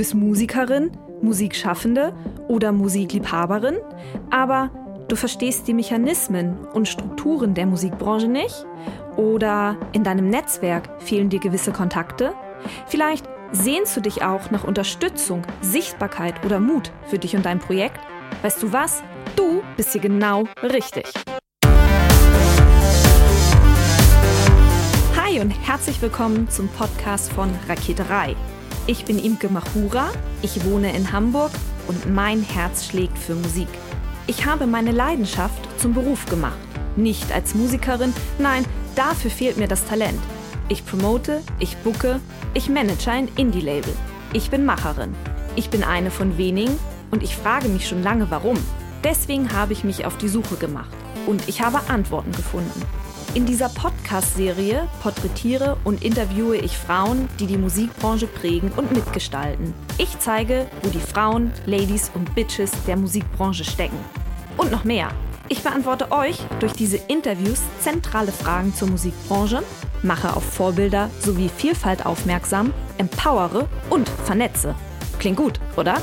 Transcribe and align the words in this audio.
bist 0.00 0.14
Musikerin, 0.14 0.92
Musikschaffende 1.20 2.14
oder 2.48 2.72
Musikliebhaberin, 2.72 3.76
aber 4.30 4.70
du 5.08 5.14
verstehst 5.14 5.68
die 5.68 5.74
Mechanismen 5.74 6.56
und 6.72 6.88
Strukturen 6.88 7.52
der 7.52 7.66
Musikbranche 7.66 8.26
nicht? 8.26 8.64
Oder 9.18 9.76
in 9.92 10.02
deinem 10.02 10.30
Netzwerk 10.30 10.88
fehlen 11.02 11.28
dir 11.28 11.38
gewisse 11.38 11.70
Kontakte? 11.70 12.32
Vielleicht 12.86 13.28
sehnst 13.52 13.94
du 13.94 14.00
dich 14.00 14.22
auch 14.22 14.50
nach 14.50 14.64
Unterstützung, 14.64 15.42
Sichtbarkeit 15.60 16.46
oder 16.46 16.60
Mut 16.60 16.92
für 17.04 17.18
dich 17.18 17.36
und 17.36 17.44
dein 17.44 17.58
Projekt? 17.58 18.00
Weißt 18.40 18.62
du 18.62 18.72
was? 18.72 19.02
Du 19.36 19.62
bist 19.76 19.92
hier 19.92 20.00
genau 20.00 20.44
richtig. 20.62 21.12
Hi 25.14 25.40
und 25.40 25.50
herzlich 25.50 26.00
willkommen 26.00 26.48
zum 26.48 26.68
Podcast 26.68 27.30
von 27.30 27.50
Raketerei. 27.68 28.34
Ich 28.90 29.04
bin 29.04 29.20
Imke 29.20 29.48
Machura, 29.48 30.08
ich 30.42 30.64
wohne 30.64 30.92
in 30.96 31.12
Hamburg 31.12 31.52
und 31.86 32.12
mein 32.12 32.42
Herz 32.42 32.86
schlägt 32.86 33.16
für 33.16 33.36
Musik. 33.36 33.68
Ich 34.26 34.46
habe 34.46 34.66
meine 34.66 34.90
Leidenschaft 34.90 35.60
zum 35.80 35.94
Beruf 35.94 36.26
gemacht. 36.26 36.58
Nicht 36.96 37.30
als 37.30 37.54
Musikerin, 37.54 38.12
nein, 38.40 38.64
dafür 38.96 39.30
fehlt 39.30 39.58
mir 39.58 39.68
das 39.68 39.86
Talent. 39.86 40.18
Ich 40.68 40.84
promote, 40.84 41.40
ich 41.60 41.76
booke, 41.76 42.18
ich 42.52 42.68
manage 42.68 43.12
ein 43.12 43.28
Indie-Label. 43.36 43.94
Ich 44.32 44.50
bin 44.50 44.64
Macherin. 44.64 45.14
Ich 45.54 45.70
bin 45.70 45.84
eine 45.84 46.10
von 46.10 46.36
wenigen 46.36 46.76
und 47.12 47.22
ich 47.22 47.36
frage 47.36 47.68
mich 47.68 47.86
schon 47.86 48.02
lange 48.02 48.28
warum. 48.32 48.58
Deswegen 49.04 49.52
habe 49.52 49.72
ich 49.72 49.84
mich 49.84 50.04
auf 50.04 50.18
die 50.18 50.28
Suche 50.28 50.56
gemacht 50.56 50.90
und 51.28 51.48
ich 51.48 51.62
habe 51.62 51.78
Antworten 51.88 52.32
gefunden. 52.32 52.82
In 53.32 53.46
dieser 53.46 53.68
Podcast-Serie 53.68 54.88
porträtiere 55.02 55.76
und 55.84 56.02
interviewe 56.02 56.56
ich 56.56 56.76
Frauen, 56.76 57.28
die 57.38 57.46
die 57.46 57.58
Musikbranche 57.58 58.26
prägen 58.26 58.72
und 58.72 58.90
mitgestalten. 58.90 59.72
Ich 59.98 60.18
zeige, 60.18 60.66
wo 60.82 60.88
die 60.88 60.98
Frauen, 60.98 61.52
Ladies 61.64 62.10
und 62.14 62.34
Bitches 62.34 62.72
der 62.88 62.96
Musikbranche 62.96 63.62
stecken. 63.62 63.98
Und 64.56 64.72
noch 64.72 64.82
mehr. 64.82 65.10
Ich 65.48 65.62
beantworte 65.62 66.10
euch 66.10 66.38
durch 66.58 66.72
diese 66.72 66.96
Interviews 66.96 67.60
zentrale 67.78 68.32
Fragen 68.32 68.74
zur 68.74 68.88
Musikbranche, 68.88 69.62
mache 70.02 70.34
auf 70.34 70.42
Vorbilder 70.42 71.08
sowie 71.20 71.48
Vielfalt 71.56 72.06
aufmerksam, 72.06 72.74
empowere 72.98 73.68
und 73.90 74.08
vernetze. 74.24 74.74
Klingt 75.20 75.36
gut, 75.36 75.60
oder? 75.76 75.98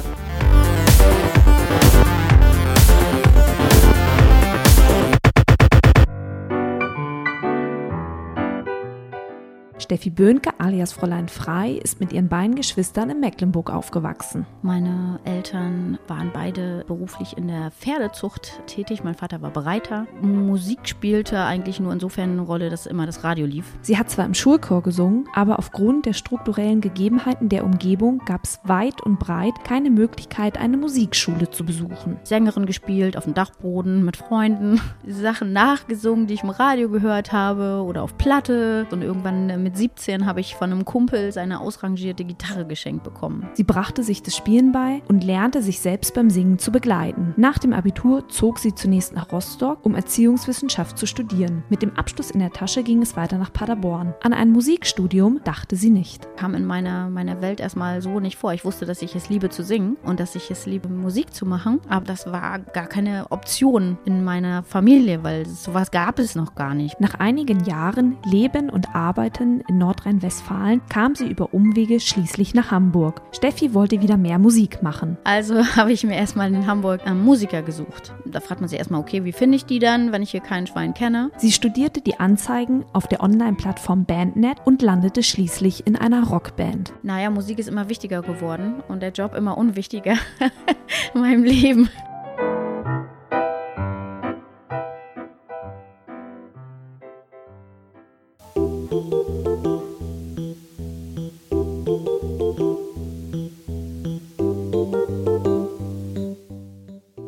Steffi 9.87 10.09
Böhnke 10.09 10.49
alias 10.57 10.91
Fräulein 10.91 11.29
Frei 11.29 11.79
ist 11.81 12.01
mit 12.01 12.11
ihren 12.11 12.27
beiden 12.27 12.55
Geschwistern 12.55 13.09
in 13.09 13.21
Mecklenburg 13.21 13.69
aufgewachsen. 13.69 14.45
Meine 14.61 15.21
Eltern 15.23 15.97
waren 16.09 16.31
beide 16.33 16.83
beruflich 16.85 17.37
in 17.37 17.47
der 17.47 17.71
Pferdezucht 17.71 18.59
tätig. 18.67 19.05
Mein 19.05 19.15
Vater 19.15 19.41
war 19.41 19.49
Bereiter. 19.49 20.05
Musik 20.21 20.79
spielte 20.89 21.41
eigentlich 21.41 21.79
nur 21.79 21.93
insofern 21.93 22.31
eine 22.31 22.41
Rolle, 22.41 22.69
dass 22.69 22.85
immer 22.85 23.05
das 23.05 23.23
Radio 23.23 23.45
lief. 23.45 23.63
Sie 23.81 23.97
hat 23.97 24.09
zwar 24.09 24.25
im 24.25 24.33
Schulchor 24.33 24.83
gesungen, 24.83 25.29
aber 25.33 25.57
aufgrund 25.57 26.05
der 26.05 26.11
strukturellen 26.11 26.81
Gegebenheiten 26.81 27.47
der 27.47 27.63
Umgebung 27.63 28.21
gab 28.25 28.43
es 28.43 28.59
weit 28.65 29.01
und 29.01 29.19
breit 29.19 29.63
keine 29.63 29.89
Möglichkeit, 29.89 30.57
eine 30.57 30.75
Musikschule 30.75 31.49
zu 31.49 31.63
besuchen. 31.63 32.19
Sängerin 32.23 32.65
gespielt, 32.65 33.15
auf 33.15 33.23
dem 33.23 33.35
Dachboden 33.35 34.03
mit 34.03 34.17
Freunden, 34.17 34.81
Sachen 35.07 35.53
nachgesungen, 35.53 36.27
die 36.27 36.33
ich 36.33 36.43
im 36.43 36.49
Radio 36.49 36.89
gehört 36.89 37.31
habe 37.31 37.85
oder 37.87 38.03
auf 38.03 38.17
Platte 38.17 38.85
und 38.91 39.01
irgendwann 39.01 39.63
mit 39.63 39.76
17 39.77 40.25
habe 40.25 40.39
ich 40.39 40.55
von 40.55 40.71
einem 40.71 40.85
Kumpel 40.85 41.31
seine 41.31 41.61
ausrangierte 41.61 42.25
Gitarre 42.25 42.65
geschenkt 42.65 43.03
bekommen. 43.03 43.47
Sie 43.53 43.63
brachte 43.63 44.03
sich 44.03 44.23
das 44.23 44.35
Spielen 44.35 44.71
bei 44.71 45.01
und 45.07 45.23
lernte 45.23 45.61
sich 45.61 45.79
selbst 45.79 46.13
beim 46.13 46.29
Singen 46.29 46.59
zu 46.59 46.71
begleiten. 46.71 47.33
Nach 47.37 47.57
dem 47.59 47.73
Abitur 47.73 48.27
zog 48.29 48.59
sie 48.59 48.73
zunächst 48.73 49.13
nach 49.13 49.31
Rostock, 49.31 49.85
um 49.85 49.95
Erziehungswissenschaft 49.95 50.97
zu 50.97 51.05
studieren. 51.05 51.63
Mit 51.69 51.81
dem 51.81 51.95
Abschluss 51.95 52.31
in 52.31 52.39
der 52.39 52.51
Tasche 52.51 52.83
ging 52.83 53.01
es 53.01 53.15
weiter 53.15 53.37
nach 53.37 53.53
Paderborn. 53.53 54.13
An 54.23 54.33
ein 54.33 54.51
Musikstudium 54.51 55.41
dachte 55.43 55.75
sie 55.75 55.89
nicht. 55.89 56.27
Kam 56.35 56.55
in 56.55 56.65
meiner, 56.65 57.09
meiner 57.09 57.41
Welt 57.41 57.59
erstmal 57.59 58.01
so 58.01 58.19
nicht 58.19 58.37
vor. 58.37 58.53
Ich 58.53 58.65
wusste, 58.65 58.85
dass 58.85 59.01
ich 59.01 59.15
es 59.15 59.29
liebe 59.29 59.49
zu 59.49 59.63
singen 59.63 59.97
und 60.03 60.19
dass 60.19 60.35
ich 60.35 60.49
es 60.49 60.65
liebe, 60.65 60.89
Musik 60.89 61.33
zu 61.33 61.45
machen, 61.45 61.79
aber 61.87 62.05
das 62.05 62.31
war 62.31 62.59
gar 62.59 62.87
keine 62.87 63.31
Option 63.31 63.97
in 64.05 64.23
meiner 64.23 64.63
Familie, 64.63 65.23
weil 65.23 65.45
sowas 65.45 65.91
gab 65.91 66.19
es 66.19 66.35
noch 66.35 66.55
gar 66.55 66.73
nicht. 66.73 66.99
Nach 66.99 67.15
einigen 67.15 67.63
Jahren 67.63 68.17
Leben 68.25 68.69
und 68.69 68.95
Arbeiten 68.95 69.61
in 69.67 69.77
Nordrhein-Westfalen 69.77 70.81
kam 70.89 71.15
sie 71.15 71.27
über 71.27 71.53
Umwege 71.53 71.99
schließlich 71.99 72.53
nach 72.53 72.71
Hamburg. 72.71 73.21
Steffi 73.31 73.73
wollte 73.73 74.01
wieder 74.01 74.17
mehr 74.17 74.39
Musik 74.39 74.83
machen. 74.83 75.17
Also 75.23 75.65
habe 75.75 75.91
ich 75.91 76.03
mir 76.03 76.15
erstmal 76.15 76.53
in 76.53 76.67
Hamburg 76.67 77.05
einen 77.05 77.23
Musiker 77.23 77.61
gesucht. 77.61 78.13
Da 78.25 78.39
fragt 78.39 78.61
man 78.61 78.69
sich 78.69 78.79
erstmal, 78.79 79.01
okay, 79.01 79.23
wie 79.23 79.31
finde 79.31 79.57
ich 79.57 79.65
die 79.65 79.79
dann, 79.79 80.11
wenn 80.11 80.21
ich 80.21 80.31
hier 80.31 80.41
keinen 80.41 80.67
Schwein 80.67 80.93
kenne? 80.93 81.31
Sie 81.37 81.51
studierte 81.51 82.01
die 82.01 82.19
Anzeigen 82.19 82.85
auf 82.93 83.07
der 83.07 83.21
Online-Plattform 83.21 84.05
Bandnet 84.05 84.57
und 84.65 84.81
landete 84.81 85.23
schließlich 85.23 85.85
in 85.85 85.95
einer 85.95 86.27
Rockband. 86.27 86.93
Naja, 87.03 87.29
Musik 87.29 87.59
ist 87.59 87.69
immer 87.69 87.89
wichtiger 87.89 88.21
geworden 88.21 88.75
und 88.87 89.01
der 89.01 89.11
Job 89.11 89.35
immer 89.35 89.57
unwichtiger 89.57 90.15
in 91.13 91.21
meinem 91.21 91.43
Leben. 91.43 91.89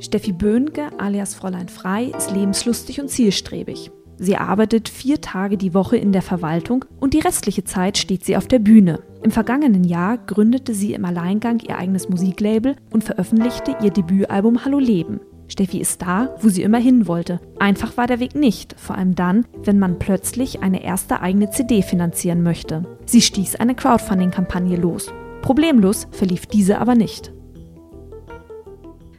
Steffi 0.09 0.31
Böhnke 0.31 0.88
alias 0.97 1.36
Fräulein 1.36 1.70
Frei 1.70 2.06
ist 2.06 2.31
lebenslustig 2.31 3.00
und 3.00 3.09
zielstrebig. 3.09 3.92
Sie 4.18 4.38
arbeitet 4.38 4.90
vier 4.90 5.22
Tage 5.22 5.56
die 5.56 5.75
Woche 5.75 5.97
in 5.97 6.12
der 6.12 6.24
Verwaltung 6.24 6.84
und 7.00 7.14
die 7.14 7.20
restliche 7.20 7.64
Zeit 7.64 8.00
steht 8.00 8.25
sie 8.25 8.36
auf 8.36 8.47
der 8.47 8.58
Bühne. 8.58 9.03
Im 9.22 9.30
vergangenen 9.30 9.84
Jahr 9.84 10.18
gründete 10.18 10.74
sie 10.74 10.94
im 10.94 11.06
Alleingang 11.06 11.59
ihr 11.59 11.78
eigenes 11.78 12.09
Musiklabel 12.09 12.75
und 12.90 13.03
veröffentlichte 13.03 13.78
ihr 13.84 13.92
Debütalbum 13.92 14.66
Hallo 14.66 14.80
Leben. 14.80 15.20
Steffi 15.47 15.80
ist 15.80 16.02
da, 16.02 16.36
wo 16.41 16.50
sie 16.50 16.64
immer 16.64 16.80
hin 16.80 17.08
wollte. 17.08 17.40
Einfach 17.59 17.96
war 17.96 18.08
der 18.08 18.20
Weg 18.20 18.34
nicht, 18.34 18.74
vor 18.80 18.97
allem 18.97 19.14
dann, 19.14 19.46
wenn 19.64 19.78
man 19.78 20.00
plötzlich 20.00 20.64
eine 20.64 20.84
erste 20.84 21.22
eigene 21.22 21.52
CD 21.52 21.84
finanzieren 21.84 22.41
möchte. 22.41 22.97
Sie 23.06 23.22
stieß 23.22 23.58
eine 23.58 23.76
Crowdfunding-Kampagne 23.76 24.76
los. 24.76 25.14
Problemlos 25.44 26.08
verlief 26.09 26.47
diese 26.47 26.80
aber 26.80 26.96
nicht. 26.96 27.31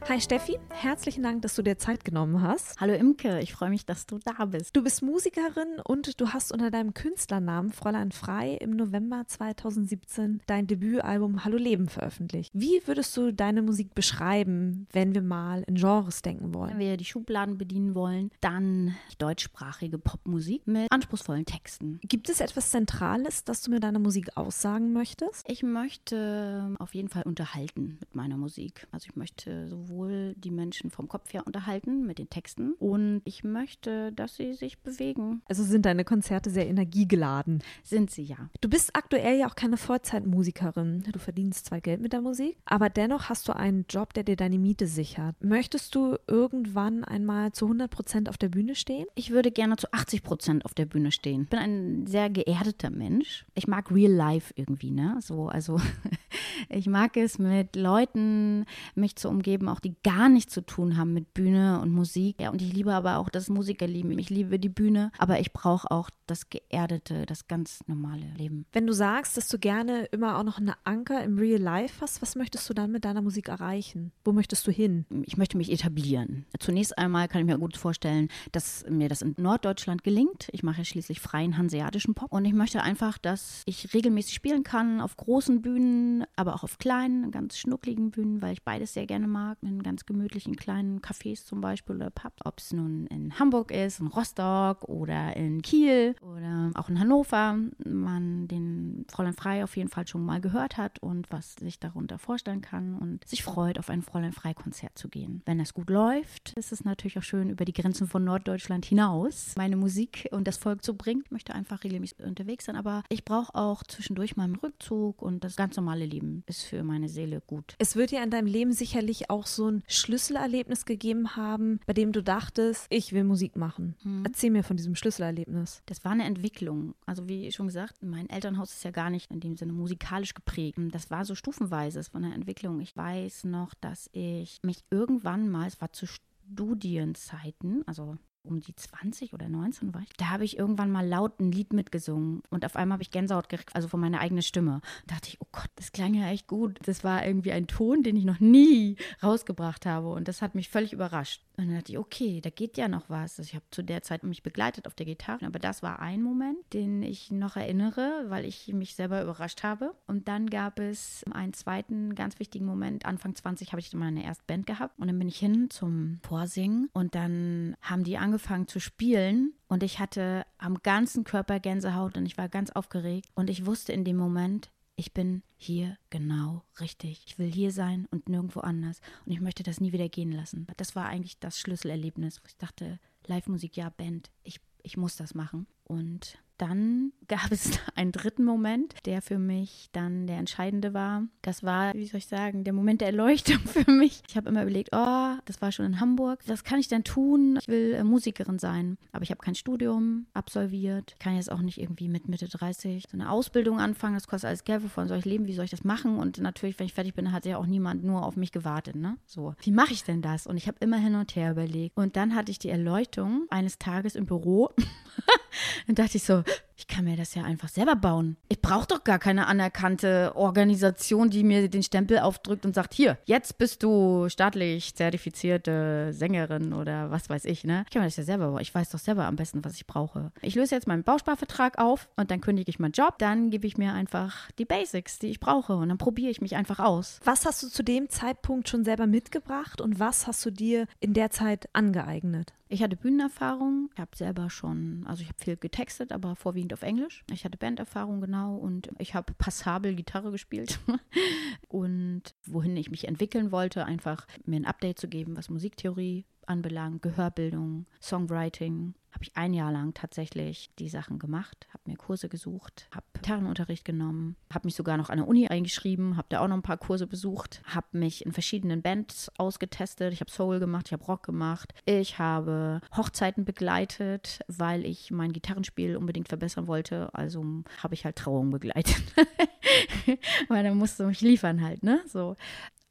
Hi 0.09 0.19
Steffi, 0.19 0.57
herzlichen 0.73 1.23
Dank, 1.23 1.41
dass 1.41 1.55
du 1.55 1.61
dir 1.61 1.77
Zeit 1.77 2.03
genommen 2.05 2.41
hast. 2.41 2.79
Hallo 2.79 2.93
Imke, 2.93 3.39
ich 3.39 3.53
freue 3.53 3.69
mich, 3.69 3.85
dass 3.85 4.05
du 4.05 4.19
da 4.19 4.45
bist. 4.45 4.75
Du 4.75 4.83
bist 4.83 5.01
Musikerin 5.01 5.79
und 5.83 6.19
du 6.19 6.29
hast 6.29 6.51
unter 6.51 6.71
deinem 6.71 6.93
Künstlernamen 6.93 7.71
Fräulein 7.71 8.11
Frei 8.11 8.55
im 8.55 8.71
November 8.71 9.23
2017 9.27 10.41
dein 10.47 10.67
Debütalbum 10.67 11.43
Hallo 11.45 11.57
Leben 11.57 11.87
veröffentlicht. 11.87 12.51
Wie 12.53 12.81
würdest 12.85 13.15
du 13.17 13.31
deine 13.31 13.61
Musik 13.61 13.93
beschreiben, 13.93 14.87
wenn 14.91 15.13
wir 15.13 15.21
mal 15.21 15.63
in 15.67 15.75
Genres 15.75 16.21
denken 16.21 16.53
wollen? 16.53 16.71
Wenn 16.71 16.79
wir 16.79 16.97
die 16.97 17.05
Schubladen 17.05 17.57
bedienen 17.57 17.95
wollen, 17.95 18.31
dann 18.41 18.95
deutschsprachige 19.17 19.97
Popmusik 19.97 20.67
mit 20.67 20.91
anspruchsvollen 20.91 21.45
Texten. 21.45 21.99
Gibt 22.03 22.29
es 22.29 22.39
etwas 22.39 22.71
Zentrales, 22.71 23.43
das 23.43 23.61
du 23.61 23.71
mit 23.71 23.83
deiner 23.83 23.99
Musik 23.99 24.35
aussagen 24.35 24.93
möchtest? 24.93 25.49
Ich 25.49 25.63
möchte 25.63 26.75
auf 26.79 26.95
jeden 26.95 27.09
Fall 27.09 27.23
unterhalten 27.23 27.97
mit 27.99 28.15
meiner 28.15 28.37
Musik. 28.37 28.87
Also 28.91 29.07
ich 29.09 29.15
möchte 29.15 29.67
sowohl 29.67 30.33
die 30.37 30.51
Menschen 30.61 30.91
vom 30.91 31.07
Kopf 31.07 31.33
her 31.33 31.47
unterhalten 31.47 32.05
mit 32.05 32.19
den 32.19 32.29
Texten 32.29 32.73
und 32.73 33.21
ich 33.25 33.43
möchte, 33.43 34.11
dass 34.11 34.35
sie 34.35 34.53
sich 34.53 34.77
bewegen. 34.77 35.41
Also 35.45 35.63
sind 35.63 35.87
deine 35.87 36.05
Konzerte 36.05 36.51
sehr 36.51 36.67
energiegeladen? 36.67 37.63
Sind 37.83 38.11
sie 38.11 38.23
ja. 38.23 38.37
Du 38.61 38.69
bist 38.69 38.95
aktuell 38.95 39.39
ja 39.39 39.47
auch 39.47 39.55
keine 39.55 39.77
Vollzeitmusikerin. 39.77 41.03
Du 41.11 41.17
verdienst 41.17 41.65
zwar 41.65 41.81
Geld 41.81 41.99
mit 41.99 42.13
der 42.13 42.21
Musik, 42.21 42.57
aber 42.65 42.89
dennoch 42.89 43.29
hast 43.29 43.47
du 43.47 43.55
einen 43.55 43.85
Job, 43.89 44.13
der 44.13 44.23
dir 44.23 44.35
deine 44.35 44.59
Miete 44.59 44.85
sichert. 44.85 45.35
Möchtest 45.43 45.95
du 45.95 46.17
irgendwann 46.27 47.03
einmal 47.03 47.51
zu 47.53 47.65
100 47.65 47.89
Prozent 47.89 48.29
auf 48.29 48.37
der 48.37 48.49
Bühne 48.49 48.75
stehen? 48.75 49.07
Ich 49.15 49.31
würde 49.31 49.51
gerne 49.51 49.77
zu 49.77 49.91
80 49.91 50.21
Prozent 50.21 50.65
auf 50.65 50.75
der 50.75 50.85
Bühne 50.85 51.11
stehen. 51.11 51.43
Ich 51.43 51.49
bin 51.49 51.59
ein 51.59 52.05
sehr 52.05 52.29
geerdeter 52.29 52.91
Mensch. 52.91 53.45
Ich 53.55 53.67
mag 53.67 53.89
Real 53.91 54.11
Life 54.11 54.53
irgendwie, 54.55 54.91
ne? 54.91 55.17
So, 55.21 55.47
also 55.47 55.79
ich 56.69 56.85
mag 56.85 57.17
es 57.17 57.39
mit 57.39 57.75
Leuten 57.75 58.65
mich 58.95 59.15
zu 59.15 59.29
umgeben, 59.29 59.67
auch 59.69 59.79
die 59.79 59.95
gar 60.03 60.29
nichts 60.29 60.50
zu 60.51 60.61
tun 60.61 60.97
haben 60.97 61.13
mit 61.13 61.33
Bühne 61.33 61.79
und 61.81 61.91
Musik. 61.91 62.39
Ja, 62.39 62.49
und 62.49 62.61
ich 62.61 62.73
liebe 62.73 62.93
aber 62.93 63.17
auch 63.17 63.29
das 63.29 63.49
Musikerleben. 63.49 64.17
Ich 64.19 64.29
liebe 64.29 64.59
die 64.59 64.69
Bühne, 64.69 65.11
aber 65.17 65.39
ich 65.39 65.53
brauche 65.53 65.89
auch 65.89 66.09
das 66.27 66.49
geerdete, 66.49 67.25
das 67.25 67.47
ganz 67.47 67.79
normale 67.87 68.25
Leben. 68.37 68.65
Wenn 68.71 68.87
du 68.87 68.93
sagst, 68.93 69.35
dass 69.35 69.49
du 69.49 69.59
gerne 69.59 70.05
immer 70.05 70.37
auch 70.37 70.43
noch 70.43 70.57
einen 70.57 70.73
Anker 70.85 71.23
im 71.23 71.37
Real 71.37 71.59
Life 71.59 72.01
hast, 72.01 72.21
was 72.21 72.35
möchtest 72.35 72.69
du 72.69 72.73
dann 72.73 72.91
mit 72.91 73.03
deiner 73.03 73.21
Musik 73.21 73.49
erreichen? 73.49 74.11
Wo 74.23 74.31
möchtest 74.31 74.65
du 74.65 74.71
hin? 74.71 75.05
Ich 75.25 75.37
möchte 75.37 75.57
mich 75.57 75.71
etablieren. 75.71 76.45
Zunächst 76.59 76.97
einmal 76.97 77.27
kann 77.27 77.41
ich 77.41 77.47
mir 77.47 77.59
gut 77.59 77.75
vorstellen, 77.75 78.29
dass 78.51 78.85
mir 78.89 79.09
das 79.09 79.21
in 79.21 79.35
Norddeutschland 79.37 80.03
gelingt. 80.03 80.47
Ich 80.51 80.63
mache 80.63 80.85
schließlich 80.85 81.19
freien 81.19 81.57
hanseatischen 81.57 82.13
Pop 82.13 82.31
und 82.31 82.45
ich 82.45 82.53
möchte 82.53 82.81
einfach, 82.81 83.17
dass 83.17 83.63
ich 83.65 83.93
regelmäßig 83.93 84.33
spielen 84.33 84.63
kann 84.63 85.01
auf 85.01 85.17
großen 85.17 85.61
Bühnen, 85.61 86.23
aber 86.35 86.55
auch 86.55 86.63
auf 86.63 86.77
kleinen, 86.77 87.31
ganz 87.31 87.57
schnuckligen 87.57 88.11
Bühnen, 88.11 88.41
weil 88.41 88.53
ich 88.53 88.63
beides 88.63 88.93
sehr 88.93 89.05
gerne 89.05 89.27
mag. 89.27 89.57
In 89.61 89.83
ganz 89.83 90.05
gemütlichen 90.05 90.40
kleinen 90.49 91.01
Cafés 91.01 91.45
zum 91.45 91.61
Beispiel 91.61 91.95
oder 91.95 92.09
Pubs. 92.09 92.45
Ob 92.45 92.59
es 92.59 92.73
nun 92.73 93.07
in 93.07 93.37
Hamburg 93.39 93.71
ist, 93.71 93.99
in 93.99 94.07
Rostock 94.07 94.83
oder 94.89 95.35
in 95.35 95.61
Kiel 95.61 96.15
oder 96.21 96.71
auch 96.75 96.89
in 96.89 96.99
Hannover. 96.99 97.57
Man 97.85 98.47
den 98.47 99.05
Fräulein 99.09 99.33
Frei 99.33 99.63
auf 99.63 99.77
jeden 99.77 99.89
Fall 99.89 100.07
schon 100.07 100.25
mal 100.25 100.41
gehört 100.41 100.77
hat 100.77 100.99
und 100.99 101.31
was 101.31 101.53
sich 101.55 101.79
darunter 101.79 102.17
vorstellen 102.17 102.61
kann 102.61 102.95
und 102.95 103.27
sich 103.27 103.43
freut, 103.43 103.79
auf 103.79 103.89
ein 103.89 104.01
Fräulein 104.01 104.33
Frei 104.33 104.53
Konzert 104.53 104.97
zu 104.97 105.09
gehen. 105.09 105.41
Wenn 105.45 105.59
es 105.59 105.73
gut 105.73 105.89
läuft, 105.89 106.53
ist 106.53 106.71
es 106.71 106.83
natürlich 106.83 107.17
auch 107.17 107.23
schön, 107.23 107.49
über 107.49 107.65
die 107.65 107.73
Grenzen 107.73 108.07
von 108.07 108.23
Norddeutschland 108.23 108.85
hinaus 108.85 109.53
meine 109.57 109.75
Musik 109.75 110.27
und 110.31 110.47
das 110.47 110.57
Volk 110.57 110.83
zu 110.83 110.95
bringen. 110.95 111.21
Ich 111.25 111.31
möchte 111.31 111.53
einfach 111.53 111.83
regelmäßig 111.83 112.19
unterwegs 112.23 112.65
sein, 112.65 112.75
aber 112.75 113.03
ich 113.09 113.25
brauche 113.25 113.55
auch 113.55 113.83
zwischendurch 113.83 114.35
mal 114.35 114.43
einen 114.43 114.55
Rückzug 114.55 115.21
und 115.21 115.43
das 115.43 115.55
ganz 115.55 115.75
normale 115.75 116.05
Leben 116.05 116.43
ist 116.47 116.63
für 116.63 116.83
meine 116.83 117.09
Seele 117.09 117.41
gut. 117.41 117.75
Es 117.77 117.95
wird 117.95 118.11
ja 118.11 118.23
in 118.23 118.29
deinem 118.29 118.47
Leben 118.47 118.73
sicherlich 118.73 119.29
auch 119.29 119.47
so 119.47 119.69
ein 119.69 119.83
Schlüsselerlebnis 120.31 120.85
gegeben 120.85 121.35
haben, 121.35 121.81
bei 121.85 121.93
dem 121.93 122.13
du 122.13 122.23
dachtest, 122.23 122.85
ich 122.89 123.11
will 123.11 123.25
Musik 123.25 123.57
machen. 123.57 123.95
Hm. 124.03 124.23
Erzähl 124.25 124.49
mir 124.49 124.63
von 124.63 124.77
diesem 124.77 124.95
Schlüsselerlebnis. 124.95 125.83
Das 125.87 126.05
war 126.05 126.13
eine 126.13 126.23
Entwicklung. 126.23 126.95
Also 127.05 127.27
wie 127.27 127.51
schon 127.51 127.67
gesagt, 127.67 128.01
mein 128.01 128.29
Elternhaus 128.29 128.71
ist 128.71 128.83
ja 128.85 128.91
gar 128.91 129.09
nicht 129.09 129.29
in 129.29 129.41
dem 129.41 129.57
Sinne 129.57 129.73
musikalisch 129.73 130.33
geprägt. 130.33 130.77
Das 130.91 131.11
war 131.11 131.25
so 131.25 131.35
stufenweise, 131.35 131.99
es 131.99 132.13
war 132.13 132.21
eine 132.23 132.33
Entwicklung. 132.33 132.79
Ich 132.79 132.95
weiß 132.95 133.43
noch, 133.43 133.73
dass 133.73 134.09
ich 134.13 134.59
mich 134.63 134.85
irgendwann 134.89 135.49
mal, 135.49 135.67
es 135.67 135.81
war 135.81 135.91
zu 135.91 136.05
Studienzeiten, 136.07 137.83
also 137.85 138.17
um 138.43 138.59
die 138.59 138.75
20 138.75 139.33
oder 139.33 139.49
19 139.49 139.93
war 139.93 140.01
ich, 140.01 140.09
da 140.17 140.29
habe 140.29 140.45
ich 140.45 140.57
irgendwann 140.57 140.91
mal 140.91 141.07
laut 141.07 141.39
ein 141.39 141.51
Lied 141.51 141.73
mitgesungen 141.73 142.41
und 142.49 142.65
auf 142.65 142.75
einmal 142.75 142.95
habe 142.95 143.03
ich 143.03 143.11
Gänsehaut 143.11 143.49
gekriegt, 143.49 143.75
also 143.75 143.87
von 143.87 143.99
meiner 143.99 144.19
eigenen 144.19 144.43
Stimme. 144.43 144.81
Da 145.07 145.15
dachte 145.15 145.29
ich, 145.29 145.41
oh 145.41 145.47
Gott, 145.51 145.69
das 145.75 145.91
klang 145.91 146.13
ja 146.13 146.29
echt 146.29 146.47
gut. 146.47 146.79
Das 146.85 147.03
war 147.03 147.25
irgendwie 147.25 147.51
ein 147.51 147.67
Ton, 147.67 148.03
den 148.03 148.15
ich 148.15 148.25
noch 148.25 148.39
nie 148.39 148.97
rausgebracht 149.21 149.85
habe 149.85 150.09
und 150.09 150.27
das 150.27 150.41
hat 150.41 150.55
mich 150.55 150.69
völlig 150.69 150.93
überrascht. 150.93 151.41
Und 151.61 151.67
dann 151.67 151.75
dachte 151.75 151.91
ich, 151.91 151.99
okay, 151.99 152.41
da 152.41 152.49
geht 152.49 152.75
ja 152.75 152.87
noch 152.87 153.07
was. 153.07 153.37
Also 153.37 153.43
ich 153.43 153.53
habe 153.53 153.65
zu 153.69 153.83
der 153.83 154.01
Zeit 154.01 154.23
mich 154.23 154.41
begleitet 154.41 154.87
auf 154.87 154.95
der 154.95 155.05
Gitarre, 155.05 155.45
aber 155.45 155.59
das 155.59 155.83
war 155.83 155.99
ein 155.99 156.23
Moment, 156.23 156.57
den 156.73 157.03
ich 157.03 157.29
noch 157.29 157.55
erinnere, 157.55 158.25
weil 158.29 158.45
ich 158.45 158.69
mich 158.69 158.95
selber 158.95 159.21
überrascht 159.21 159.61
habe. 159.61 159.93
Und 160.07 160.27
dann 160.27 160.49
gab 160.49 160.79
es 160.79 161.23
einen 161.31 161.53
zweiten 161.53 162.15
ganz 162.15 162.39
wichtigen 162.39 162.65
Moment. 162.65 163.05
Anfang 163.05 163.35
20 163.35 163.73
habe 163.73 163.79
ich 163.79 163.93
meine 163.93 164.23
erste 164.23 164.43
Band 164.47 164.65
gehabt 164.65 164.97
und 164.97 165.05
dann 165.05 165.19
bin 165.19 165.27
ich 165.27 165.37
hin 165.37 165.69
zum 165.69 166.19
Vorsingen 166.23 166.89
und 166.93 167.13
dann 167.13 167.75
haben 167.79 168.03
die 168.03 168.17
angefangen 168.17 168.67
zu 168.67 168.79
spielen 168.79 169.53
und 169.67 169.83
ich 169.83 169.99
hatte 169.99 170.47
am 170.57 170.81
ganzen 170.81 171.25
Körper 171.25 171.59
Gänsehaut 171.59 172.17
und 172.17 172.25
ich 172.25 172.39
war 172.39 172.49
ganz 172.49 172.71
aufgeregt 172.71 173.29
und 173.35 173.51
ich 173.51 173.67
wusste 173.67 173.93
in 173.93 174.03
dem 174.03 174.17
Moment, 174.17 174.71
ich 174.95 175.13
bin 175.13 175.43
hier 175.57 175.97
genau 176.09 176.63
richtig. 176.79 177.23
Ich 177.25 177.39
will 177.39 177.51
hier 177.51 177.71
sein 177.71 178.07
und 178.11 178.29
nirgendwo 178.29 178.59
anders. 178.59 179.01
Und 179.25 179.31
ich 179.31 179.41
möchte 179.41 179.63
das 179.63 179.81
nie 179.81 179.91
wieder 179.91 180.09
gehen 180.09 180.31
lassen. 180.31 180.67
Das 180.77 180.95
war 180.95 181.07
eigentlich 181.07 181.39
das 181.39 181.59
Schlüsselerlebnis, 181.59 182.41
wo 182.41 182.47
ich 182.47 182.57
dachte, 182.57 182.99
Live-Musik, 183.25 183.77
ja, 183.77 183.89
Band, 183.89 184.31
ich, 184.43 184.59
ich 184.83 184.97
muss 184.97 185.15
das 185.15 185.33
machen. 185.33 185.67
Und 185.83 186.37
dann 186.61 187.11
gab 187.27 187.51
es 187.51 187.79
einen 187.95 188.11
dritten 188.11 188.43
Moment, 188.43 188.93
der 189.05 189.21
für 189.21 189.39
mich 189.39 189.89
dann 189.93 190.27
der 190.27 190.37
entscheidende 190.37 190.93
war. 190.93 191.23
Das 191.41 191.63
war, 191.63 191.93
wie 191.93 192.05
soll 192.05 192.19
ich 192.19 192.27
sagen, 192.27 192.63
der 192.63 192.73
Moment 192.73 193.01
der 193.01 193.07
Erleuchtung 193.07 193.59
für 193.65 193.89
mich. 193.89 194.21
Ich 194.27 194.37
habe 194.37 194.49
immer 194.49 194.63
überlegt, 194.63 194.89
oh, 194.91 195.33
das 195.45 195.61
war 195.61 195.71
schon 195.71 195.85
in 195.85 195.99
Hamburg. 195.99 196.39
Was 196.47 196.63
kann 196.63 196.79
ich 196.79 196.87
denn 196.87 197.03
tun? 197.03 197.57
Ich 197.61 197.67
will 197.67 197.93
äh, 197.93 198.03
Musikerin 198.03 198.59
sein, 198.59 198.97
aber 199.11 199.23
ich 199.23 199.31
habe 199.31 199.41
kein 199.41 199.55
Studium 199.55 200.27
absolviert. 200.33 201.11
Ich 201.13 201.19
kann 201.19 201.35
jetzt 201.35 201.51
auch 201.51 201.61
nicht 201.61 201.79
irgendwie 201.79 202.09
mit 202.09 202.27
Mitte 202.27 202.47
30 202.47 203.05
so 203.09 203.17
eine 203.17 203.31
Ausbildung 203.31 203.79
anfangen. 203.79 204.15
Das 204.15 204.27
kostet 204.27 204.49
alles 204.49 204.63
Geld. 204.63 204.83
Wovon 204.83 205.07
soll 205.07 205.19
ich 205.19 205.25
leben? 205.25 205.47
Wie 205.47 205.53
soll 205.53 205.65
ich 205.65 205.71
das 205.71 205.83
machen? 205.83 206.17
Und 206.17 206.39
natürlich, 206.39 206.77
wenn 206.79 206.85
ich 206.85 206.93
fertig 206.93 207.13
bin, 207.13 207.31
hat 207.31 207.45
ja 207.45 207.57
auch 207.57 207.65
niemand 207.65 208.03
nur 208.03 208.23
auf 208.25 208.35
mich 208.35 208.51
gewartet. 208.51 208.95
Ne? 208.95 209.17
So, 209.25 209.55
wie 209.61 209.71
mache 209.71 209.93
ich 209.93 210.03
denn 210.03 210.21
das? 210.21 210.47
Und 210.47 210.57
ich 210.57 210.67
habe 210.67 210.77
immer 210.81 210.97
hin 210.97 211.15
und 211.15 211.35
her 211.35 211.51
überlegt. 211.51 211.97
Und 211.97 212.15
dann 212.17 212.35
hatte 212.35 212.51
ich 212.51 212.59
die 212.59 212.69
Erleuchtung 212.69 213.47
eines 213.49 213.79
Tages 213.79 214.15
im 214.15 214.25
Büro. 214.25 214.69
dann 215.87 215.95
dachte 215.95 216.17
ich 216.17 216.23
so, 216.23 216.43
ich 216.81 216.87
kann 216.87 217.05
mir 217.05 217.15
das 217.15 217.35
ja 217.35 217.43
einfach 217.43 217.69
selber 217.69 217.95
bauen. 217.95 218.37
Ich 218.49 218.59
brauche 218.59 218.87
doch 218.87 219.03
gar 219.03 219.19
keine 219.19 219.45
anerkannte 219.45 220.31
Organisation, 220.35 221.29
die 221.29 221.43
mir 221.43 221.69
den 221.69 221.83
Stempel 221.83 222.17
aufdrückt 222.17 222.65
und 222.65 222.73
sagt, 222.73 222.95
hier, 222.95 223.19
jetzt 223.25 223.59
bist 223.59 223.83
du 223.83 224.27
staatlich 224.29 224.95
zertifizierte 224.95 226.11
Sängerin 226.11 226.73
oder 226.73 227.11
was 227.11 227.29
weiß 227.29 227.45
ich, 227.45 227.63
ne? 227.65 227.83
Ich 227.85 227.93
kann 227.93 228.01
mir 228.01 228.07
das 228.07 228.17
ja 228.17 228.23
selber 228.23 228.49
bauen. 228.49 228.61
Ich 228.61 228.73
weiß 228.73 228.89
doch 228.89 228.99
selber 228.99 229.25
am 229.25 229.35
besten, 229.35 229.63
was 229.63 229.75
ich 229.75 229.85
brauche. 229.85 230.31
Ich 230.41 230.55
löse 230.55 230.73
jetzt 230.73 230.87
meinen 230.87 231.03
Bausparvertrag 231.03 231.77
auf 231.77 232.09
und 232.15 232.31
dann 232.31 232.41
kündige 232.41 232.71
ich 232.71 232.79
meinen 232.79 232.93
Job. 232.93 233.19
Dann 233.19 233.51
gebe 233.51 233.67
ich 233.67 233.77
mir 233.77 233.93
einfach 233.93 234.49
die 234.57 234.65
Basics, 234.65 235.19
die 235.19 235.27
ich 235.27 235.39
brauche 235.39 235.75
und 235.75 235.89
dann 235.89 235.99
probiere 235.99 236.31
ich 236.31 236.41
mich 236.41 236.55
einfach 236.55 236.79
aus. 236.79 237.19
Was 237.23 237.45
hast 237.45 237.61
du 237.61 237.67
zu 237.67 237.83
dem 237.83 238.09
Zeitpunkt 238.09 238.69
schon 238.69 238.83
selber 238.83 239.05
mitgebracht 239.05 239.81
und 239.81 239.99
was 239.99 240.25
hast 240.25 240.43
du 240.47 240.49
dir 240.49 240.87
in 240.99 241.13
der 241.13 241.29
Zeit 241.29 241.69
angeeignet? 241.73 242.53
Ich 242.73 242.81
hatte 242.81 242.95
Bühnenerfahrung, 242.95 243.89
ich 243.93 243.99
habe 243.99 244.15
selber 244.15 244.49
schon, 244.49 245.03
also 245.05 245.21
ich 245.21 245.27
habe 245.27 245.43
viel 245.43 245.57
getextet, 245.57 246.13
aber 246.13 246.37
vorwiegend 246.37 246.71
auf 246.71 246.83
Englisch. 246.83 247.25
Ich 247.29 247.43
hatte 247.43 247.57
Banderfahrung 247.57 248.21
genau 248.21 248.55
und 248.55 248.89
ich 248.97 249.13
habe 249.13 249.33
passabel 249.33 249.93
Gitarre 249.93 250.31
gespielt. 250.31 250.79
und 251.67 252.21
wohin 252.45 252.77
ich 252.77 252.89
mich 252.89 253.09
entwickeln 253.09 253.51
wollte, 253.51 253.83
einfach 253.83 254.25
mir 254.45 254.55
ein 254.55 254.65
Update 254.65 254.99
zu 254.99 255.09
geben, 255.09 255.35
was 255.35 255.49
Musiktheorie 255.49 256.23
anbelangt, 256.51 257.01
Gehörbildung, 257.01 257.87
Songwriting, 258.01 258.93
habe 259.11 259.23
ich 259.23 259.35
ein 259.35 259.53
Jahr 259.53 259.71
lang 259.71 259.93
tatsächlich 259.93 260.69
die 260.79 260.89
Sachen 260.89 261.19
gemacht, 261.19 261.67
habe 261.69 261.83
mir 261.85 261.97
Kurse 261.97 262.29
gesucht, 262.29 262.87
habe 262.95 263.05
Gitarrenunterricht 263.13 263.83
genommen, 263.83 264.35
habe 264.53 264.67
mich 264.67 264.75
sogar 264.75 264.97
noch 264.97 265.09
an 265.09 265.17
der 265.17 265.27
Uni 265.27 265.47
eingeschrieben, 265.47 266.17
habe 266.17 266.27
da 266.29 266.39
auch 266.39 266.47
noch 266.47 266.55
ein 266.55 266.61
paar 266.61 266.77
Kurse 266.77 267.07
besucht, 267.07 267.61
habe 267.65 267.87
mich 267.91 268.25
in 268.25 268.31
verschiedenen 268.31 268.81
Bands 268.81 269.29
ausgetestet, 269.37 270.13
ich 270.13 270.21
habe 270.21 270.31
Soul 270.31 270.59
gemacht, 270.59 270.87
ich 270.87 270.93
habe 270.93 271.03
Rock 271.05 271.23
gemacht, 271.23 271.73
ich 271.85 272.19
habe 272.19 272.81
Hochzeiten 272.95 273.43
begleitet, 273.43 274.39
weil 274.47 274.85
ich 274.85 275.11
mein 275.11 275.33
Gitarrenspiel 275.33 275.97
unbedingt 275.97 276.29
verbessern 276.29 276.67
wollte, 276.67 277.13
also 277.13 277.43
habe 277.83 277.93
ich 277.93 278.05
halt 278.05 278.15
Trauungen 278.15 278.51
begleitet. 278.51 279.03
weil 280.47 280.63
dann 280.63 280.77
musste 280.77 281.05
mich 281.05 281.21
liefern 281.21 281.61
halt, 281.61 281.83
ne? 281.83 282.01
So. 282.07 282.35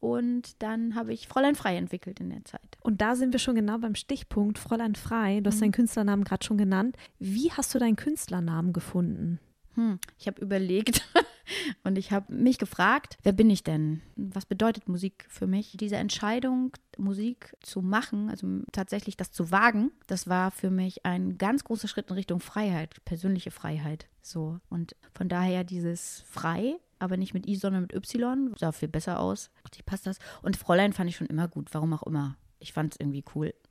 Und 0.00 0.62
dann 0.62 0.94
habe 0.94 1.12
ich 1.12 1.29
Fräulein 1.29 1.55
Frei 1.55 1.76
entwickelt 1.76 2.20
in 2.20 2.31
der 2.31 2.44
Zeit. 2.44 2.79
Und 2.81 3.02
da 3.02 3.14
sind 3.14 3.32
wir 3.32 3.38
schon 3.38 3.55
genau 3.55 3.79
beim 3.79 3.94
Stichpunkt 3.94 4.58
Fräulein 4.58 4.94
Frei. 4.94 5.41
Du 5.41 5.49
hast 5.49 5.56
mhm. 5.56 5.61
deinen 5.61 5.73
Künstlernamen 5.73 6.25
gerade 6.25 6.44
schon 6.44 6.58
genannt. 6.58 6.97
Wie 7.19 7.52
hast 7.52 7.75
du 7.75 7.78
deinen 7.78 7.97
Künstlernamen 7.97 8.73
gefunden? 8.73 9.38
Hm, 9.75 10.00
ich 10.19 10.26
habe 10.26 10.40
überlegt 10.40 11.07
und 11.85 11.97
ich 11.97 12.12
habe 12.12 12.33
mich 12.35 12.59
gefragt, 12.59 13.19
wer 13.23 13.33
bin 13.33 13.50
ich 13.50 13.62
denn? 13.62 14.02
Was 14.16 14.47
bedeutet 14.47 14.88
Musik 14.88 15.26
für 15.28 15.47
mich? 15.47 15.76
Diese 15.78 15.97
Entscheidung, 15.97 16.73
Musik 16.99 17.54
zu 17.62 17.80
machen, 17.80 18.30
also 18.30 18.47
tatsächlich 18.73 19.16
das 19.16 19.30
zu 19.30 19.50
wagen, 19.50 19.92
das 20.07 20.28
war 20.28 20.50
für 20.50 20.71
mich 20.71 21.07
ein 21.07 21.38
ganz 21.38 21.62
großer 21.62 21.88
Schritt 21.88 22.09
in 22.09 22.16
Richtung 22.16 22.40
Freiheit, 22.40 22.97
persönliche 23.04 23.50
Freiheit. 23.50 24.09
So 24.23 24.59
und 24.69 24.97
von 25.14 25.28
daher 25.28 25.62
dieses 25.62 26.25
frei 26.26 26.76
aber 27.00 27.16
nicht 27.16 27.35
mit 27.35 27.47
I, 27.49 27.57
sondern 27.57 27.83
mit 27.83 27.95
Y. 27.95 28.54
Sah 28.57 28.73
viel 28.73 28.88
besser 28.88 29.21
aus. 29.21 29.50
Ich 29.75 29.85
passt 29.85 30.07
das. 30.07 30.19
Und 30.42 30.57
Fräulein 30.57 30.92
fand 30.92 31.11
ich 31.11 31.16
schon 31.16 31.26
immer 31.26 31.49
gut, 31.49 31.69
warum 31.73 31.92
auch 31.92 32.04
immer. 32.04 32.37
Ich 32.59 32.73
fand 32.73 32.95
es 32.95 33.00
irgendwie 33.00 33.25
cool. 33.35 33.54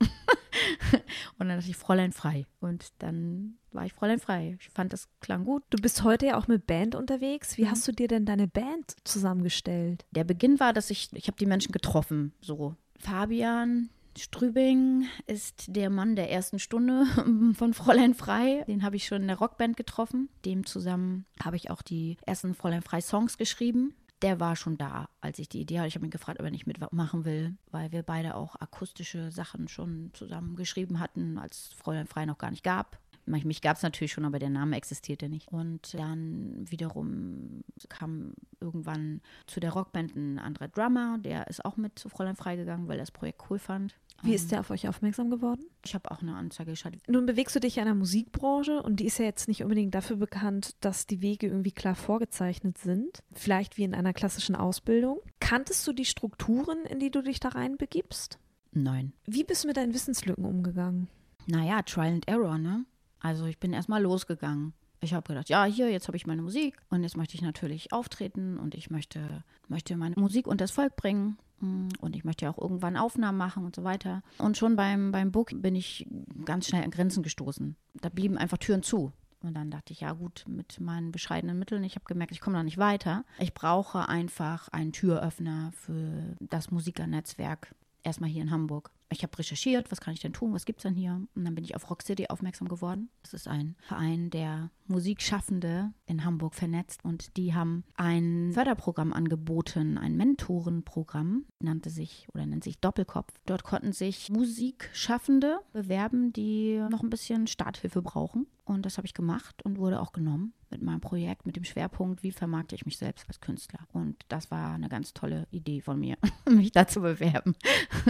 und 1.38 1.48
dann 1.48 1.48
dachte 1.48 1.70
ich 1.70 1.76
Fräulein 1.76 2.12
frei. 2.12 2.46
Und 2.60 2.92
dann 2.98 3.54
war 3.72 3.86
ich 3.86 3.92
Fräulein 3.92 4.18
frei. 4.18 4.56
Ich 4.60 4.68
fand 4.70 4.92
das 4.92 5.08
klang 5.20 5.44
gut. 5.44 5.62
Du 5.70 5.78
bist 5.78 6.02
heute 6.02 6.26
ja 6.26 6.38
auch 6.38 6.48
mit 6.48 6.66
Band 6.66 6.94
unterwegs. 6.94 7.56
Wie 7.56 7.64
mhm. 7.64 7.70
hast 7.70 7.86
du 7.86 7.92
dir 7.92 8.08
denn 8.08 8.26
deine 8.26 8.48
Band 8.48 8.96
zusammengestellt? 9.04 10.04
Der 10.10 10.24
Beginn 10.24 10.58
war, 10.58 10.72
dass 10.72 10.90
ich, 10.90 11.08
ich 11.12 11.28
habe 11.28 11.38
die 11.38 11.46
Menschen 11.46 11.72
getroffen. 11.72 12.32
So 12.40 12.74
Fabian, 12.98 13.90
Strübing 14.20 15.06
ist 15.26 15.64
der 15.74 15.88
Mann 15.88 16.14
der 16.14 16.30
ersten 16.30 16.58
Stunde 16.58 17.06
von 17.54 17.74
Fräulein 17.74 18.14
Frei. 18.14 18.64
Den 18.68 18.82
habe 18.82 18.96
ich 18.96 19.06
schon 19.06 19.22
in 19.22 19.28
der 19.28 19.38
Rockband 19.38 19.76
getroffen. 19.76 20.28
Dem 20.44 20.66
zusammen 20.66 21.24
habe 21.42 21.56
ich 21.56 21.70
auch 21.70 21.80
die 21.80 22.18
ersten 22.26 22.54
Fräulein 22.54 22.82
Frei 22.82 23.00
Songs 23.00 23.38
geschrieben. 23.38 23.94
Der 24.20 24.38
war 24.38 24.56
schon 24.56 24.76
da, 24.76 25.08
als 25.22 25.38
ich 25.38 25.48
die 25.48 25.62
Idee 25.62 25.78
hatte. 25.78 25.88
Ich 25.88 25.94
habe 25.94 26.06
ihn 26.06 26.10
gefragt, 26.10 26.38
ob 26.38 26.44
er 26.44 26.50
nicht 26.50 26.66
mitmachen 26.66 27.24
will, 27.24 27.56
weil 27.70 27.90
wir 27.92 28.02
beide 28.02 28.34
auch 28.34 28.56
akustische 28.56 29.32
Sachen 29.32 29.68
schon 29.68 30.10
zusammen 30.12 30.56
geschrieben 30.56 31.00
hatten, 31.00 31.38
als 31.38 31.70
Fräulein 31.72 32.06
Frei 32.06 32.26
noch 32.26 32.36
gar 32.36 32.50
nicht 32.50 32.62
gab 32.62 32.98
Mich 33.30 33.62
gab 33.62 33.76
es 33.76 33.82
natürlich 33.82 34.12
schon, 34.12 34.24
aber 34.24 34.38
der 34.38 34.50
Name 34.50 34.76
existierte 34.76 35.28
nicht. 35.28 35.48
Und 35.48 35.94
dann 35.94 36.64
wiederum 36.68 37.62
kam 37.88 38.34
irgendwann 38.60 39.20
zu 39.46 39.60
der 39.60 39.72
Rockband 39.72 40.16
ein 40.16 40.38
anderer 40.38 40.68
Drummer, 40.68 41.18
der 41.18 41.46
ist 41.48 41.64
auch 41.64 41.76
mit 41.76 41.98
zu 41.98 42.08
Fräulein 42.08 42.36
freigegangen, 42.36 42.88
weil 42.88 42.98
er 42.98 43.02
das 43.02 43.10
Projekt 43.10 43.42
cool 43.50 43.58
fand. 43.58 43.96
Wie 44.22 44.34
ist 44.34 44.52
der 44.52 44.60
auf 44.60 44.70
euch 44.70 44.86
aufmerksam 44.86 45.30
geworden? 45.30 45.64
Ich 45.84 45.94
habe 45.94 46.10
auch 46.10 46.20
eine 46.20 46.34
Anzeige 46.34 46.72
geschaltet. 46.72 47.02
Nun 47.08 47.24
bewegst 47.24 47.56
du 47.56 47.60
dich 47.60 47.78
in 47.78 47.82
einer 47.82 47.94
Musikbranche 47.94 48.82
und 48.82 49.00
die 49.00 49.06
ist 49.06 49.18
ja 49.18 49.24
jetzt 49.24 49.48
nicht 49.48 49.62
unbedingt 49.62 49.94
dafür 49.94 50.16
bekannt, 50.16 50.76
dass 50.80 51.06
die 51.06 51.22
Wege 51.22 51.46
irgendwie 51.46 51.72
klar 51.72 51.94
vorgezeichnet 51.94 52.76
sind. 52.76 53.22
Vielleicht 53.32 53.78
wie 53.78 53.84
in 53.84 53.94
einer 53.94 54.12
klassischen 54.12 54.56
Ausbildung. 54.56 55.20
Kanntest 55.40 55.86
du 55.86 55.92
die 55.92 56.04
Strukturen, 56.04 56.84
in 56.84 56.98
die 56.98 57.10
du 57.10 57.22
dich 57.22 57.40
da 57.40 57.48
reinbegibst? 57.48 58.38
Nein. 58.72 59.12
Wie 59.26 59.44
bist 59.44 59.64
du 59.64 59.68
mit 59.68 59.76
deinen 59.76 59.94
Wissenslücken 59.94 60.44
umgegangen? 60.44 61.08
Naja, 61.46 61.82
Trial 61.82 62.14
and 62.14 62.28
Error, 62.28 62.58
ne? 62.58 62.84
Also 63.20 63.46
ich 63.46 63.58
bin 63.58 63.72
erstmal 63.72 64.02
losgegangen. 64.02 64.72
Ich 65.02 65.14
habe 65.14 65.26
gedacht, 65.26 65.48
ja, 65.48 65.64
hier, 65.64 65.90
jetzt 65.90 66.08
habe 66.08 66.16
ich 66.16 66.26
meine 66.26 66.42
Musik 66.42 66.76
und 66.90 67.02
jetzt 67.02 67.16
möchte 67.16 67.34
ich 67.34 67.42
natürlich 67.42 67.92
auftreten 67.92 68.58
und 68.58 68.74
ich 68.74 68.90
möchte, 68.90 69.44
möchte 69.68 69.96
meine 69.96 70.14
Musik 70.16 70.46
unter 70.46 70.64
das 70.64 70.72
Volk 70.72 70.96
bringen. 70.96 71.38
Mm, 71.60 71.88
und 72.00 72.16
ich 72.16 72.24
möchte 72.24 72.44
ja 72.44 72.50
auch 72.50 72.58
irgendwann 72.58 72.98
Aufnahmen 72.98 73.38
machen 73.38 73.64
und 73.64 73.74
so 73.74 73.82
weiter. 73.82 74.22
Und 74.38 74.58
schon 74.58 74.76
beim, 74.76 75.10
beim 75.10 75.32
Book 75.32 75.50
bin 75.54 75.74
ich 75.74 76.06
ganz 76.44 76.66
schnell 76.66 76.84
an 76.84 76.90
Grenzen 76.90 77.22
gestoßen. 77.22 77.76
Da 78.00 78.10
blieben 78.10 78.36
einfach 78.36 78.58
Türen 78.58 78.82
zu. 78.82 79.12
Und 79.42 79.54
dann 79.54 79.70
dachte 79.70 79.94
ich, 79.94 80.00
ja 80.00 80.12
gut, 80.12 80.44
mit 80.46 80.80
meinen 80.80 81.12
bescheidenen 81.12 81.58
Mitteln, 81.58 81.82
ich 81.82 81.94
habe 81.94 82.04
gemerkt, 82.04 82.32
ich 82.32 82.42
komme 82.42 82.56
da 82.56 82.62
nicht 82.62 82.76
weiter. 82.76 83.24
Ich 83.38 83.54
brauche 83.54 84.06
einfach 84.06 84.68
einen 84.68 84.92
Türöffner 84.92 85.72
für 85.72 86.36
das 86.40 86.70
Musikernetzwerk, 86.70 87.74
erstmal 88.02 88.28
hier 88.28 88.42
in 88.42 88.50
Hamburg 88.50 88.90
ich 89.10 89.22
habe 89.22 89.36
recherchiert, 89.38 89.90
was 89.90 90.00
kann 90.00 90.14
ich 90.14 90.20
denn 90.20 90.32
tun, 90.32 90.52
was 90.52 90.64
gibt 90.64 90.78
es 90.80 90.82
denn 90.84 90.94
hier? 90.94 91.20
Und 91.34 91.44
dann 91.44 91.54
bin 91.54 91.64
ich 91.64 91.74
auf 91.74 91.90
Rock 91.90 92.02
City 92.02 92.26
aufmerksam 92.28 92.68
geworden. 92.68 93.10
Das 93.22 93.34
ist 93.34 93.48
ein 93.48 93.76
Verein, 93.80 94.30
der 94.30 94.70
Musikschaffende 94.86 95.92
in 96.06 96.24
Hamburg 96.24 96.54
vernetzt 96.54 97.04
und 97.04 97.36
die 97.36 97.54
haben 97.54 97.84
ein 97.94 98.50
Förderprogramm 98.52 99.12
angeboten, 99.12 99.98
ein 99.98 100.16
Mentorenprogramm, 100.16 101.44
nannte 101.60 101.90
sich 101.90 102.28
oder 102.34 102.46
nennt 102.46 102.64
sich 102.64 102.78
Doppelkopf. 102.78 103.32
Dort 103.46 103.64
konnten 103.64 103.92
sich 103.92 104.30
Musikschaffende 104.30 105.60
bewerben, 105.72 106.32
die 106.32 106.82
noch 106.90 107.02
ein 107.02 107.10
bisschen 107.10 107.46
Starthilfe 107.46 108.02
brauchen. 108.02 108.46
Und 108.70 108.86
das 108.86 108.98
habe 108.98 109.06
ich 109.06 109.14
gemacht 109.14 109.64
und 109.64 109.78
wurde 109.78 110.00
auch 110.00 110.12
genommen 110.12 110.52
mit 110.70 110.82
meinem 110.82 111.00
Projekt, 111.00 111.46
mit 111.46 111.56
dem 111.56 111.64
Schwerpunkt, 111.64 112.22
wie 112.22 112.30
vermarkte 112.30 112.74
ich 112.74 112.86
mich 112.86 112.96
selbst 112.96 113.26
als 113.28 113.40
Künstler. 113.40 113.80
Und 113.92 114.24
das 114.28 114.50
war 114.50 114.74
eine 114.74 114.88
ganz 114.88 115.12
tolle 115.12 115.46
Idee 115.50 115.80
von 115.80 115.98
mir, 115.98 116.16
mich 116.48 116.72
da 116.72 116.86
zu 116.86 117.00
bewerben. 117.00 117.56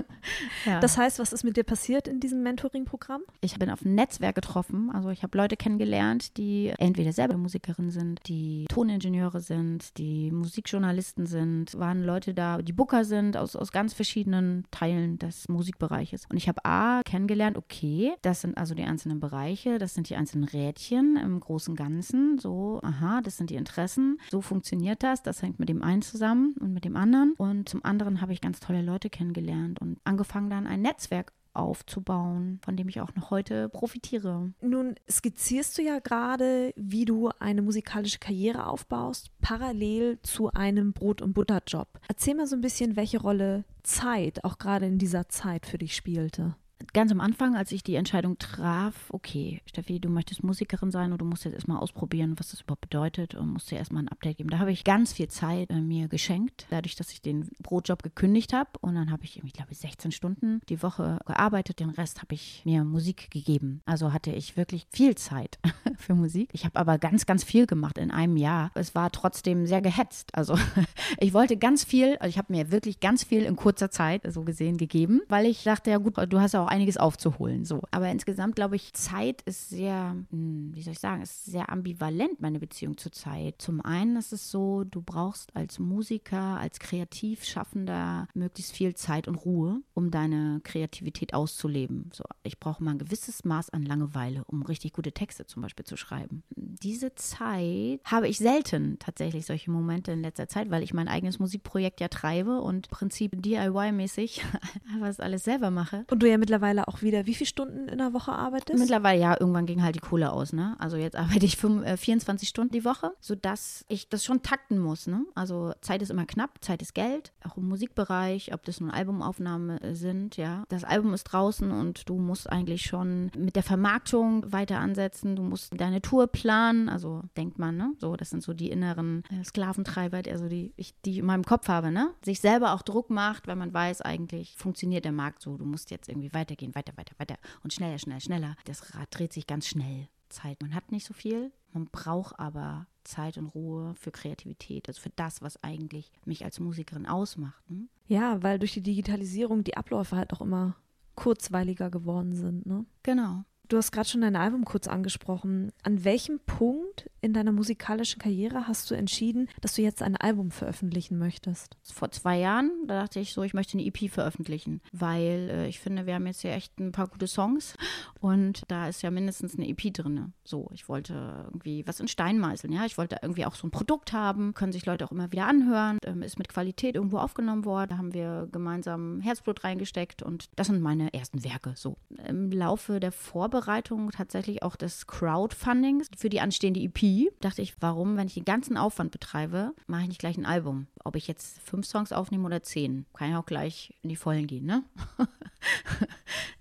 ja. 0.66 0.80
Das 0.80 0.98
heißt, 0.98 1.18
was 1.18 1.32
ist 1.32 1.44
mit 1.44 1.56
dir 1.56 1.64
passiert 1.64 2.06
in 2.06 2.20
diesem 2.20 2.42
Mentoring-Programm? 2.42 3.22
Ich 3.40 3.58
bin 3.58 3.70
auf 3.70 3.82
ein 3.84 3.94
Netzwerk 3.94 4.34
getroffen. 4.34 4.90
Also 4.92 5.08
ich 5.08 5.22
habe 5.22 5.36
Leute 5.38 5.56
kennengelernt, 5.56 6.36
die 6.36 6.72
entweder 6.78 7.12
selber 7.12 7.38
Musikerin 7.38 7.90
sind, 7.90 8.20
die 8.26 8.66
Toningenieure 8.68 9.40
sind, 9.40 9.96
die 9.96 10.30
Musikjournalisten 10.30 11.26
sind, 11.26 11.78
waren 11.78 12.04
Leute 12.04 12.34
da, 12.34 12.60
die 12.60 12.74
Booker 12.74 13.04
sind, 13.04 13.36
aus, 13.36 13.56
aus 13.56 13.72
ganz 13.72 13.94
verschiedenen 13.94 14.66
Teilen 14.70 15.18
des 15.18 15.48
Musikbereiches. 15.48 16.26
Und 16.28 16.36
ich 16.36 16.48
habe 16.48 16.64
A 16.64 17.00
kennengelernt, 17.04 17.56
okay, 17.56 18.12
das 18.20 18.42
sind 18.42 18.58
also 18.58 18.74
die 18.74 18.84
einzelnen 18.84 19.20
Bereiche, 19.20 19.78
das 19.78 19.94
sind 19.94 20.10
die 20.10 20.16
einzelnen 20.16 20.44
Rädchen 20.52 21.16
im 21.16 21.40
großen 21.40 21.76
Ganzen. 21.76 22.38
So 22.38 22.80
aha, 22.82 23.20
das 23.22 23.36
sind 23.36 23.50
die 23.50 23.56
Interessen, 23.56 24.18
so 24.30 24.40
funktioniert 24.40 25.02
das, 25.02 25.22
das 25.22 25.42
hängt 25.42 25.58
mit 25.58 25.68
dem 25.68 25.82
einen 25.82 26.02
zusammen 26.02 26.54
und 26.60 26.72
mit 26.72 26.84
dem 26.84 26.96
anderen. 26.96 27.34
Und 27.38 27.68
zum 27.68 27.84
anderen 27.84 28.20
habe 28.20 28.32
ich 28.32 28.40
ganz 28.40 28.60
tolle 28.60 28.82
Leute 28.82 29.10
kennengelernt 29.10 29.80
und 29.80 29.98
angefangen 30.04 30.50
dann 30.50 30.66
ein 30.66 30.82
Netzwerk 30.82 31.32
aufzubauen, 31.52 32.60
von 32.62 32.76
dem 32.76 32.88
ich 32.88 33.00
auch 33.00 33.14
noch 33.14 33.30
heute 33.30 33.68
profitiere. 33.68 34.52
Nun 34.60 34.94
skizzierst 35.10 35.76
du 35.78 35.82
ja 35.82 35.98
gerade, 35.98 36.72
wie 36.76 37.04
du 37.04 37.30
eine 37.38 37.62
musikalische 37.62 38.18
Karriere 38.18 38.66
aufbaust, 38.66 39.30
parallel 39.40 40.20
zu 40.22 40.52
einem 40.52 40.92
Brot- 40.92 41.22
und 41.22 41.32
Butterjob. 41.32 41.88
Erzähl 42.08 42.34
mal 42.34 42.46
so 42.46 42.56
ein 42.56 42.60
bisschen, 42.60 42.96
welche 42.96 43.20
Rolle 43.20 43.64
Zeit 43.82 44.44
auch 44.44 44.58
gerade 44.58 44.86
in 44.86 44.98
dieser 44.98 45.28
Zeit 45.28 45.66
für 45.66 45.78
dich 45.78 45.96
spielte 45.96 46.54
ganz 46.92 47.12
am 47.12 47.20
Anfang, 47.20 47.56
als 47.56 47.72
ich 47.72 47.82
die 47.82 47.94
Entscheidung 47.94 48.38
traf, 48.38 48.94
okay, 49.10 49.60
Steffi, 49.66 50.00
du 50.00 50.08
möchtest 50.08 50.42
Musikerin 50.42 50.90
sein 50.90 51.12
und 51.12 51.20
du 51.20 51.24
musst 51.24 51.44
jetzt 51.44 51.54
erstmal 51.54 51.78
ausprobieren, 51.78 52.34
was 52.38 52.50
das 52.50 52.62
überhaupt 52.62 52.82
bedeutet 52.82 53.34
und 53.34 53.52
musst 53.52 53.70
dir 53.70 53.78
erstmal 53.78 54.02
ein 54.02 54.08
Update 54.08 54.38
geben. 54.38 54.50
Da 54.50 54.58
habe 54.58 54.72
ich 54.72 54.84
ganz 54.84 55.12
viel 55.12 55.28
Zeit 55.28 55.70
äh, 55.70 55.80
mir 55.80 56.08
geschenkt, 56.08 56.66
dadurch, 56.70 56.96
dass 56.96 57.12
ich 57.12 57.22
den 57.22 57.48
Brotjob 57.62 58.02
gekündigt 58.02 58.52
habe 58.52 58.70
und 58.80 58.94
dann 58.94 59.10
habe 59.10 59.24
ich, 59.24 59.42
ich 59.42 59.52
glaube, 59.52 59.74
16 59.74 60.12
Stunden 60.12 60.60
die 60.68 60.82
Woche 60.82 61.18
gearbeitet, 61.26 61.80
den 61.80 61.90
Rest 61.90 62.22
habe 62.22 62.34
ich 62.34 62.62
mir 62.64 62.84
Musik 62.84 63.30
gegeben. 63.30 63.82
Also 63.84 64.12
hatte 64.12 64.30
ich 64.32 64.56
wirklich 64.56 64.86
viel 64.90 65.14
Zeit 65.14 65.58
für 65.96 66.14
Musik. 66.14 66.50
Ich 66.52 66.64
habe 66.64 66.78
aber 66.78 66.98
ganz, 66.98 67.26
ganz 67.26 67.44
viel 67.44 67.66
gemacht 67.66 67.98
in 67.98 68.10
einem 68.10 68.36
Jahr. 68.36 68.70
Es 68.74 68.94
war 68.94 69.10
trotzdem 69.10 69.66
sehr 69.66 69.82
gehetzt. 69.82 70.34
Also 70.34 70.56
ich 71.18 71.32
wollte 71.32 71.56
ganz 71.56 71.84
viel, 71.84 72.16
also 72.16 72.28
ich 72.28 72.38
habe 72.38 72.52
mir 72.52 72.70
wirklich 72.70 73.00
ganz 73.00 73.24
viel 73.24 73.42
in 73.42 73.56
kurzer 73.56 73.90
Zeit 73.90 74.22
so 74.28 74.42
gesehen 74.42 74.76
gegeben, 74.76 75.20
weil 75.28 75.46
ich 75.46 75.64
dachte, 75.64 75.90
ja 75.90 75.98
gut, 75.98 76.14
du 76.16 76.40
hast 76.40 76.52
ja 76.52 76.64
auch 76.64 76.69
einiges 76.70 76.96
aufzuholen. 76.96 77.64
So. 77.64 77.82
Aber 77.90 78.08
insgesamt 78.08 78.56
glaube 78.56 78.76
ich, 78.76 78.92
Zeit 78.92 79.42
ist 79.42 79.70
sehr, 79.70 80.16
hm, 80.30 80.70
wie 80.74 80.82
soll 80.82 80.92
ich 80.92 81.00
sagen, 81.00 81.22
ist 81.22 81.44
sehr 81.44 81.70
ambivalent, 81.70 82.40
meine 82.40 82.60
Beziehung 82.60 82.96
zur 82.96 83.12
Zeit. 83.12 83.56
Zum 83.58 83.80
einen 83.80 84.16
ist 84.16 84.32
es 84.32 84.50
so, 84.50 84.84
du 84.84 85.02
brauchst 85.02 85.54
als 85.54 85.78
Musiker, 85.78 86.58
als 86.58 86.78
Kreativschaffender 86.78 88.28
möglichst 88.34 88.72
viel 88.72 88.94
Zeit 88.94 89.28
und 89.28 89.34
Ruhe, 89.34 89.82
um 89.94 90.10
deine 90.10 90.60
Kreativität 90.62 91.34
auszuleben. 91.34 92.10
So, 92.12 92.24
ich 92.42 92.60
brauche 92.60 92.82
mal 92.82 92.92
ein 92.92 92.98
gewisses 92.98 93.44
Maß 93.44 93.70
an 93.70 93.84
Langeweile, 93.84 94.44
um 94.46 94.62
richtig 94.62 94.92
gute 94.92 95.12
Texte 95.12 95.46
zum 95.46 95.62
Beispiel 95.62 95.84
zu 95.84 95.96
schreiben. 95.96 96.42
Diese 96.54 97.14
Zeit 97.14 98.00
habe 98.04 98.28
ich 98.28 98.38
selten 98.38 98.98
tatsächlich 98.98 99.46
solche 99.46 99.70
Momente 99.70 100.12
in 100.12 100.22
letzter 100.22 100.48
Zeit, 100.48 100.70
weil 100.70 100.82
ich 100.82 100.94
mein 100.94 101.08
eigenes 101.08 101.38
Musikprojekt 101.38 102.00
ja 102.00 102.08
treibe 102.08 102.60
und 102.60 102.86
im 102.86 102.90
Prinzip 102.90 103.32
DIY-mäßig 103.36 104.42
was 105.00 105.20
alles 105.20 105.44
selber 105.44 105.70
mache. 105.70 106.04
Und 106.10 106.22
du 106.22 106.28
ja 106.28 106.38
mittlerweile 106.38 106.59
mittlerweile 106.60 106.88
auch 106.88 107.02
wieder, 107.02 107.26
wie 107.26 107.34
viele 107.34 107.48
Stunden 107.48 107.88
in 107.88 107.98
der 107.98 108.12
Woche 108.12 108.32
arbeitest? 108.32 108.78
Mittlerweile, 108.78 109.20
ja, 109.20 109.36
irgendwann 109.38 109.66
ging 109.66 109.82
halt 109.82 109.96
die 109.96 110.00
Kohle 110.00 110.32
aus, 110.32 110.52
ne? 110.52 110.76
Also 110.78 110.96
jetzt 110.96 111.16
arbeite 111.16 111.46
ich 111.46 111.56
5, 111.56 111.84
äh, 111.84 111.96
24 111.96 112.48
Stunden 112.48 112.72
die 112.72 112.84
Woche, 112.84 113.12
sodass 113.20 113.84
ich 113.88 114.08
das 114.08 114.24
schon 114.24 114.42
takten 114.42 114.78
muss, 114.78 115.06
ne? 115.06 115.24
Also 115.34 115.72
Zeit 115.80 116.02
ist 116.02 116.10
immer 116.10 116.26
knapp, 116.26 116.58
Zeit 116.60 116.82
ist 116.82 116.94
Geld, 116.94 117.32
auch 117.48 117.56
im 117.56 117.68
Musikbereich, 117.68 118.52
ob 118.52 118.64
das 118.64 118.80
nun 118.80 118.90
Albumaufnahmen 118.90 119.78
sind, 119.94 120.36
ja. 120.36 120.64
Das 120.68 120.84
Album 120.84 121.14
ist 121.14 121.24
draußen 121.24 121.70
und 121.70 122.08
du 122.08 122.18
musst 122.18 122.50
eigentlich 122.50 122.82
schon 122.82 123.30
mit 123.36 123.56
der 123.56 123.62
Vermarktung 123.62 124.52
weiter 124.52 124.78
ansetzen, 124.78 125.36
du 125.36 125.42
musst 125.42 125.72
deine 125.80 126.02
Tour 126.02 126.26
planen, 126.26 126.88
also 126.88 127.22
denkt 127.36 127.58
man, 127.58 127.76
ne? 127.76 127.92
So, 127.98 128.16
das 128.16 128.30
sind 128.30 128.42
so 128.42 128.52
die 128.52 128.70
inneren 128.70 129.22
äh, 129.30 129.44
Sklaventreiber, 129.44 130.22
also 130.28 130.48
die 130.48 130.72
ich, 130.76 130.94
die 131.04 131.18
in 131.18 131.26
meinem 131.26 131.44
Kopf 131.44 131.68
habe, 131.68 131.90
ne? 131.90 132.10
Sich 132.22 132.40
selber 132.40 132.74
auch 132.74 132.82
Druck 132.82 133.10
macht, 133.10 133.46
weil 133.46 133.56
man 133.56 133.72
weiß, 133.72 134.02
eigentlich 134.02 134.54
funktioniert 134.56 135.04
der 135.04 135.12
Markt 135.12 135.42
so, 135.42 135.56
du 135.56 135.64
musst 135.64 135.90
jetzt 135.90 136.08
irgendwie 136.08 136.32
weitergehen 136.34 136.49
weitergehen, 136.50 136.74
weiter, 136.74 136.92
weiter, 136.96 137.14
weiter 137.18 137.36
und 137.62 137.72
schneller, 137.72 137.98
schneller, 137.98 138.20
schneller. 138.20 138.56
Das 138.64 138.94
Rad 138.94 139.08
dreht 139.10 139.32
sich 139.32 139.46
ganz 139.46 139.66
schnell. 139.66 140.08
Zeit. 140.30 140.62
Man 140.62 140.74
hat 140.74 140.92
nicht 140.92 141.04
so 141.04 141.12
viel, 141.12 141.52
man 141.72 141.86
braucht 141.86 142.38
aber 142.38 142.86
Zeit 143.04 143.36
und 143.36 143.46
Ruhe 143.46 143.94
für 143.96 144.12
Kreativität, 144.12 144.88
also 144.88 145.00
für 145.00 145.10
das, 145.10 145.42
was 145.42 145.62
eigentlich 145.64 146.12
mich 146.24 146.44
als 146.44 146.60
Musikerin 146.60 147.06
ausmacht. 147.06 147.68
Ne? 147.68 147.88
Ja, 148.06 148.40
weil 148.42 148.58
durch 148.58 148.72
die 148.72 148.82
Digitalisierung 148.82 149.64
die 149.64 149.76
Abläufe 149.76 150.16
halt 150.16 150.32
auch 150.32 150.40
immer 150.40 150.76
kurzweiliger 151.16 151.90
geworden 151.90 152.34
sind. 152.34 152.64
Ne? 152.64 152.86
Genau. 153.02 153.44
Du 153.70 153.76
hast 153.76 153.92
gerade 153.92 154.08
schon 154.08 154.22
dein 154.22 154.34
Album 154.34 154.64
kurz 154.64 154.88
angesprochen. 154.88 155.70
An 155.84 156.02
welchem 156.04 156.40
Punkt 156.40 157.08
in 157.20 157.32
deiner 157.32 157.52
musikalischen 157.52 158.18
Karriere 158.20 158.66
hast 158.66 158.90
du 158.90 158.96
entschieden, 158.96 159.48
dass 159.60 159.74
du 159.74 159.82
jetzt 159.82 160.02
ein 160.02 160.16
Album 160.16 160.50
veröffentlichen 160.50 161.18
möchtest? 161.18 161.76
Vor 161.84 162.10
zwei 162.10 162.40
Jahren, 162.40 162.72
da 162.88 163.02
dachte 163.02 163.20
ich 163.20 163.32
so, 163.32 163.44
ich 163.44 163.54
möchte 163.54 163.78
eine 163.78 163.86
EP 163.86 164.10
veröffentlichen, 164.10 164.80
weil 164.90 165.48
äh, 165.50 165.68
ich 165.68 165.78
finde, 165.78 166.06
wir 166.06 166.16
haben 166.16 166.26
jetzt 166.26 166.42
ja 166.42 166.50
echt 166.50 166.80
ein 166.80 166.90
paar 166.90 167.06
gute 167.06 167.28
Songs 167.28 167.76
und 168.18 168.62
da 168.66 168.88
ist 168.88 169.02
ja 169.02 169.12
mindestens 169.12 169.54
eine 169.54 169.68
EP 169.68 169.94
drin. 169.94 170.32
So, 170.42 170.68
ich 170.72 170.88
wollte 170.88 171.44
irgendwie 171.44 171.86
was 171.86 172.00
in 172.00 172.08
Stein 172.08 172.40
meißeln, 172.40 172.72
ja. 172.72 172.86
Ich 172.86 172.98
wollte 172.98 173.18
irgendwie 173.22 173.46
auch 173.46 173.54
so 173.54 173.68
ein 173.68 173.70
Produkt 173.70 174.12
haben, 174.12 174.52
können 174.52 174.72
sich 174.72 174.84
Leute 174.84 175.04
auch 175.04 175.12
immer 175.12 175.30
wieder 175.30 175.46
anhören, 175.46 175.98
ähm, 176.04 176.22
ist 176.22 176.38
mit 176.38 176.48
Qualität 176.48 176.96
irgendwo 176.96 177.18
aufgenommen 177.18 177.64
worden. 177.64 177.90
Da 177.90 177.98
haben 177.98 178.14
wir 178.14 178.48
gemeinsam 178.50 179.20
Herzblut 179.20 179.62
reingesteckt 179.62 180.24
und 180.24 180.50
das 180.56 180.66
sind 180.66 180.80
meine 180.80 181.14
ersten 181.14 181.44
Werke. 181.44 181.74
So, 181.76 181.98
im 182.26 182.50
Laufe 182.50 182.98
der 182.98 183.12
Vorbereitung 183.12 183.59
Vorbereitung 183.60 184.10
tatsächlich 184.10 184.62
auch 184.62 184.74
des 184.74 185.06
Crowdfundings 185.06 186.08
für 186.16 186.30
die 186.30 186.40
anstehende 186.40 186.80
EP. 186.80 187.30
Dachte 187.40 187.60
ich, 187.60 187.74
warum, 187.80 188.16
wenn 188.16 188.26
ich 188.26 188.34
den 188.34 188.46
ganzen 188.46 188.78
Aufwand 188.78 189.10
betreibe, 189.10 189.72
mache 189.86 190.02
ich 190.02 190.08
nicht 190.08 190.20
gleich 190.20 190.38
ein 190.38 190.46
Album. 190.46 190.86
Ob 191.04 191.14
ich 191.14 191.28
jetzt 191.28 191.60
fünf 191.60 191.86
Songs 191.86 192.10
aufnehme 192.12 192.46
oder 192.46 192.62
zehn, 192.62 193.04
kann 193.12 193.30
ja 193.30 193.38
auch 193.38 193.44
gleich 193.44 193.94
in 194.02 194.08
die 194.08 194.16
Vollen 194.16 194.46
gehen, 194.46 194.64
ne? 194.64 194.82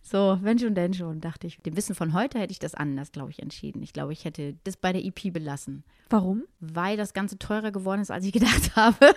so, 0.01 0.39
wenn 0.41 0.59
schon, 0.59 0.75
denn 0.75 0.93
schon, 0.93 1.21
dachte 1.21 1.47
ich. 1.47 1.57
Dem 1.61 1.77
Wissen 1.77 1.95
von 1.95 2.13
heute 2.13 2.37
hätte 2.37 2.51
ich 2.51 2.59
das 2.59 2.75
anders, 2.75 3.13
glaube 3.13 3.31
ich, 3.31 3.41
entschieden. 3.41 3.81
Ich 3.81 3.93
glaube, 3.93 4.11
ich 4.11 4.25
hätte 4.25 4.57
das 4.65 4.75
bei 4.75 4.91
der 4.91 5.05
EP 5.05 5.31
belassen. 5.31 5.85
Warum? 6.09 6.43
Weil 6.59 6.97
das 6.97 7.13
Ganze 7.13 7.39
teurer 7.39 7.71
geworden 7.71 8.01
ist, 8.01 8.11
als 8.11 8.25
ich 8.25 8.33
gedacht 8.33 8.71
habe. 8.75 9.13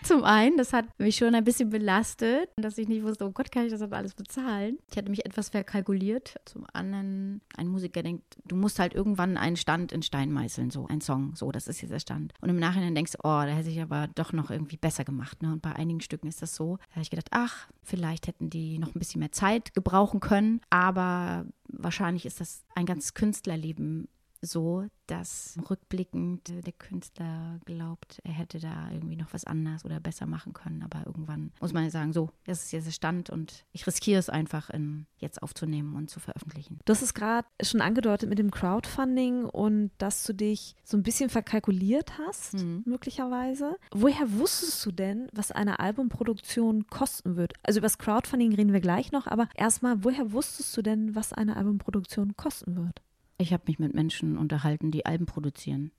Zum 0.04 0.24
einen, 0.24 0.56
das 0.56 0.72
hat 0.72 0.86
mich 0.98 1.16
schon 1.16 1.34
ein 1.34 1.44
bisschen 1.44 1.70
belastet, 1.70 2.48
dass 2.56 2.78
ich 2.78 2.88
nicht 2.88 3.02
wusste, 3.02 3.26
oh 3.26 3.30
Gott, 3.30 3.52
kann 3.52 3.64
ich 3.64 3.72
das 3.72 3.82
alles 3.82 4.14
bezahlen? 4.14 4.78
Ich 4.90 4.96
hatte 4.96 5.10
mich 5.10 5.24
etwas 5.26 5.50
verkalkuliert. 5.50 6.36
Zum 6.44 6.66
anderen, 6.72 7.40
ein 7.56 7.68
Musiker 7.68 8.02
denkt, 8.02 8.38
du 8.44 8.56
musst 8.56 8.78
halt 8.78 8.94
irgendwann 8.94 9.36
einen 9.36 9.56
Stand 9.56 9.92
in 9.92 10.02
Stein 10.02 10.32
meißeln, 10.32 10.70
so 10.70 10.86
ein 10.86 11.00
Song, 11.00 11.34
so, 11.34 11.52
das 11.52 11.68
ist 11.68 11.80
jetzt 11.82 11.90
der 11.90 11.98
Stand. 11.98 12.32
Und 12.40 12.48
im 12.48 12.58
Nachhinein 12.58 12.94
denkst 12.94 13.12
du, 13.12 13.18
oh, 13.18 13.42
da 13.44 13.48
hätte 13.48 13.70
ich 13.70 13.80
aber 13.80 14.08
doch 14.14 14.32
noch 14.32 14.50
irgendwie 14.50 14.76
besser 14.76 15.04
gemacht. 15.04 15.42
Ne? 15.42 15.52
Und 15.52 15.62
bei 15.62 15.74
einigen 15.74 16.00
Stücken 16.00 16.28
ist 16.28 16.42
das 16.42 16.54
so. 16.54 16.76
Da 16.88 16.96
habe 16.96 17.02
ich 17.02 17.10
gedacht, 17.10 17.28
ach, 17.30 17.68
vielleicht 17.82 18.26
hätten 18.26 18.50
die 18.50 18.78
noch 18.78 18.94
ein 18.94 18.98
bisschen 18.98 19.20
mehr 19.20 19.32
Zeit 19.32 19.74
gebrauchen 19.74 20.20
können, 20.20 20.60
aber 20.70 21.46
wahrscheinlich 21.68 22.26
ist 22.26 22.40
das 22.40 22.64
ein 22.74 22.86
ganzes 22.86 23.14
Künstlerleben 23.14 24.08
so, 24.42 24.86
dass 25.06 25.58
rückblickend 25.68 26.64
der 26.64 26.72
Künstler 26.72 27.58
glaubt, 27.64 28.20
er 28.22 28.32
hätte 28.32 28.60
da 28.60 28.90
irgendwie 28.90 29.16
noch 29.16 29.32
was 29.32 29.44
anders 29.44 29.84
oder 29.84 30.00
besser 30.00 30.26
machen 30.26 30.52
können. 30.52 30.82
Aber 30.82 31.04
irgendwann 31.06 31.52
muss 31.60 31.72
man 31.72 31.84
ja 31.84 31.90
sagen, 31.90 32.12
so, 32.12 32.30
das 32.44 32.64
ist 32.64 32.72
jetzt 32.72 32.86
der 32.86 32.92
Stand 32.92 33.30
und 33.30 33.64
ich 33.72 33.86
riskiere 33.86 34.18
es 34.18 34.30
einfach, 34.30 34.70
in, 34.70 35.06
jetzt 35.18 35.42
aufzunehmen 35.42 35.96
und 35.96 36.10
zu 36.10 36.20
veröffentlichen. 36.20 36.78
Du 36.84 36.92
hast 36.92 37.02
es 37.02 37.14
gerade 37.14 37.48
schon 37.62 37.80
angedeutet 37.80 38.28
mit 38.28 38.38
dem 38.38 38.50
Crowdfunding 38.50 39.44
und 39.44 39.90
dass 39.98 40.24
du 40.24 40.32
dich 40.32 40.76
so 40.84 40.96
ein 40.96 41.02
bisschen 41.02 41.28
verkalkuliert 41.28 42.18
hast, 42.18 42.54
mhm. 42.54 42.82
möglicherweise. 42.86 43.76
Woher 43.92 44.32
wusstest 44.32 44.84
du 44.86 44.92
denn, 44.92 45.28
was 45.32 45.50
eine 45.50 45.80
Albumproduktion 45.80 46.86
kosten 46.86 47.36
wird? 47.36 47.54
Also 47.62 47.78
über 47.78 47.86
das 47.86 47.98
Crowdfunding 47.98 48.54
reden 48.54 48.72
wir 48.72 48.80
gleich 48.80 49.12
noch, 49.12 49.26
aber 49.26 49.48
erstmal, 49.54 50.04
woher 50.04 50.32
wusstest 50.32 50.76
du 50.76 50.82
denn, 50.82 51.14
was 51.14 51.32
eine 51.32 51.56
Albumproduktion 51.56 52.36
kosten 52.36 52.76
wird? 52.76 53.02
Ich 53.40 53.54
habe 53.54 53.64
mich 53.66 53.78
mit 53.78 53.94
Menschen 53.94 54.36
unterhalten, 54.36 54.90
die 54.90 55.06
Alben 55.06 55.24
produzieren. 55.24 55.92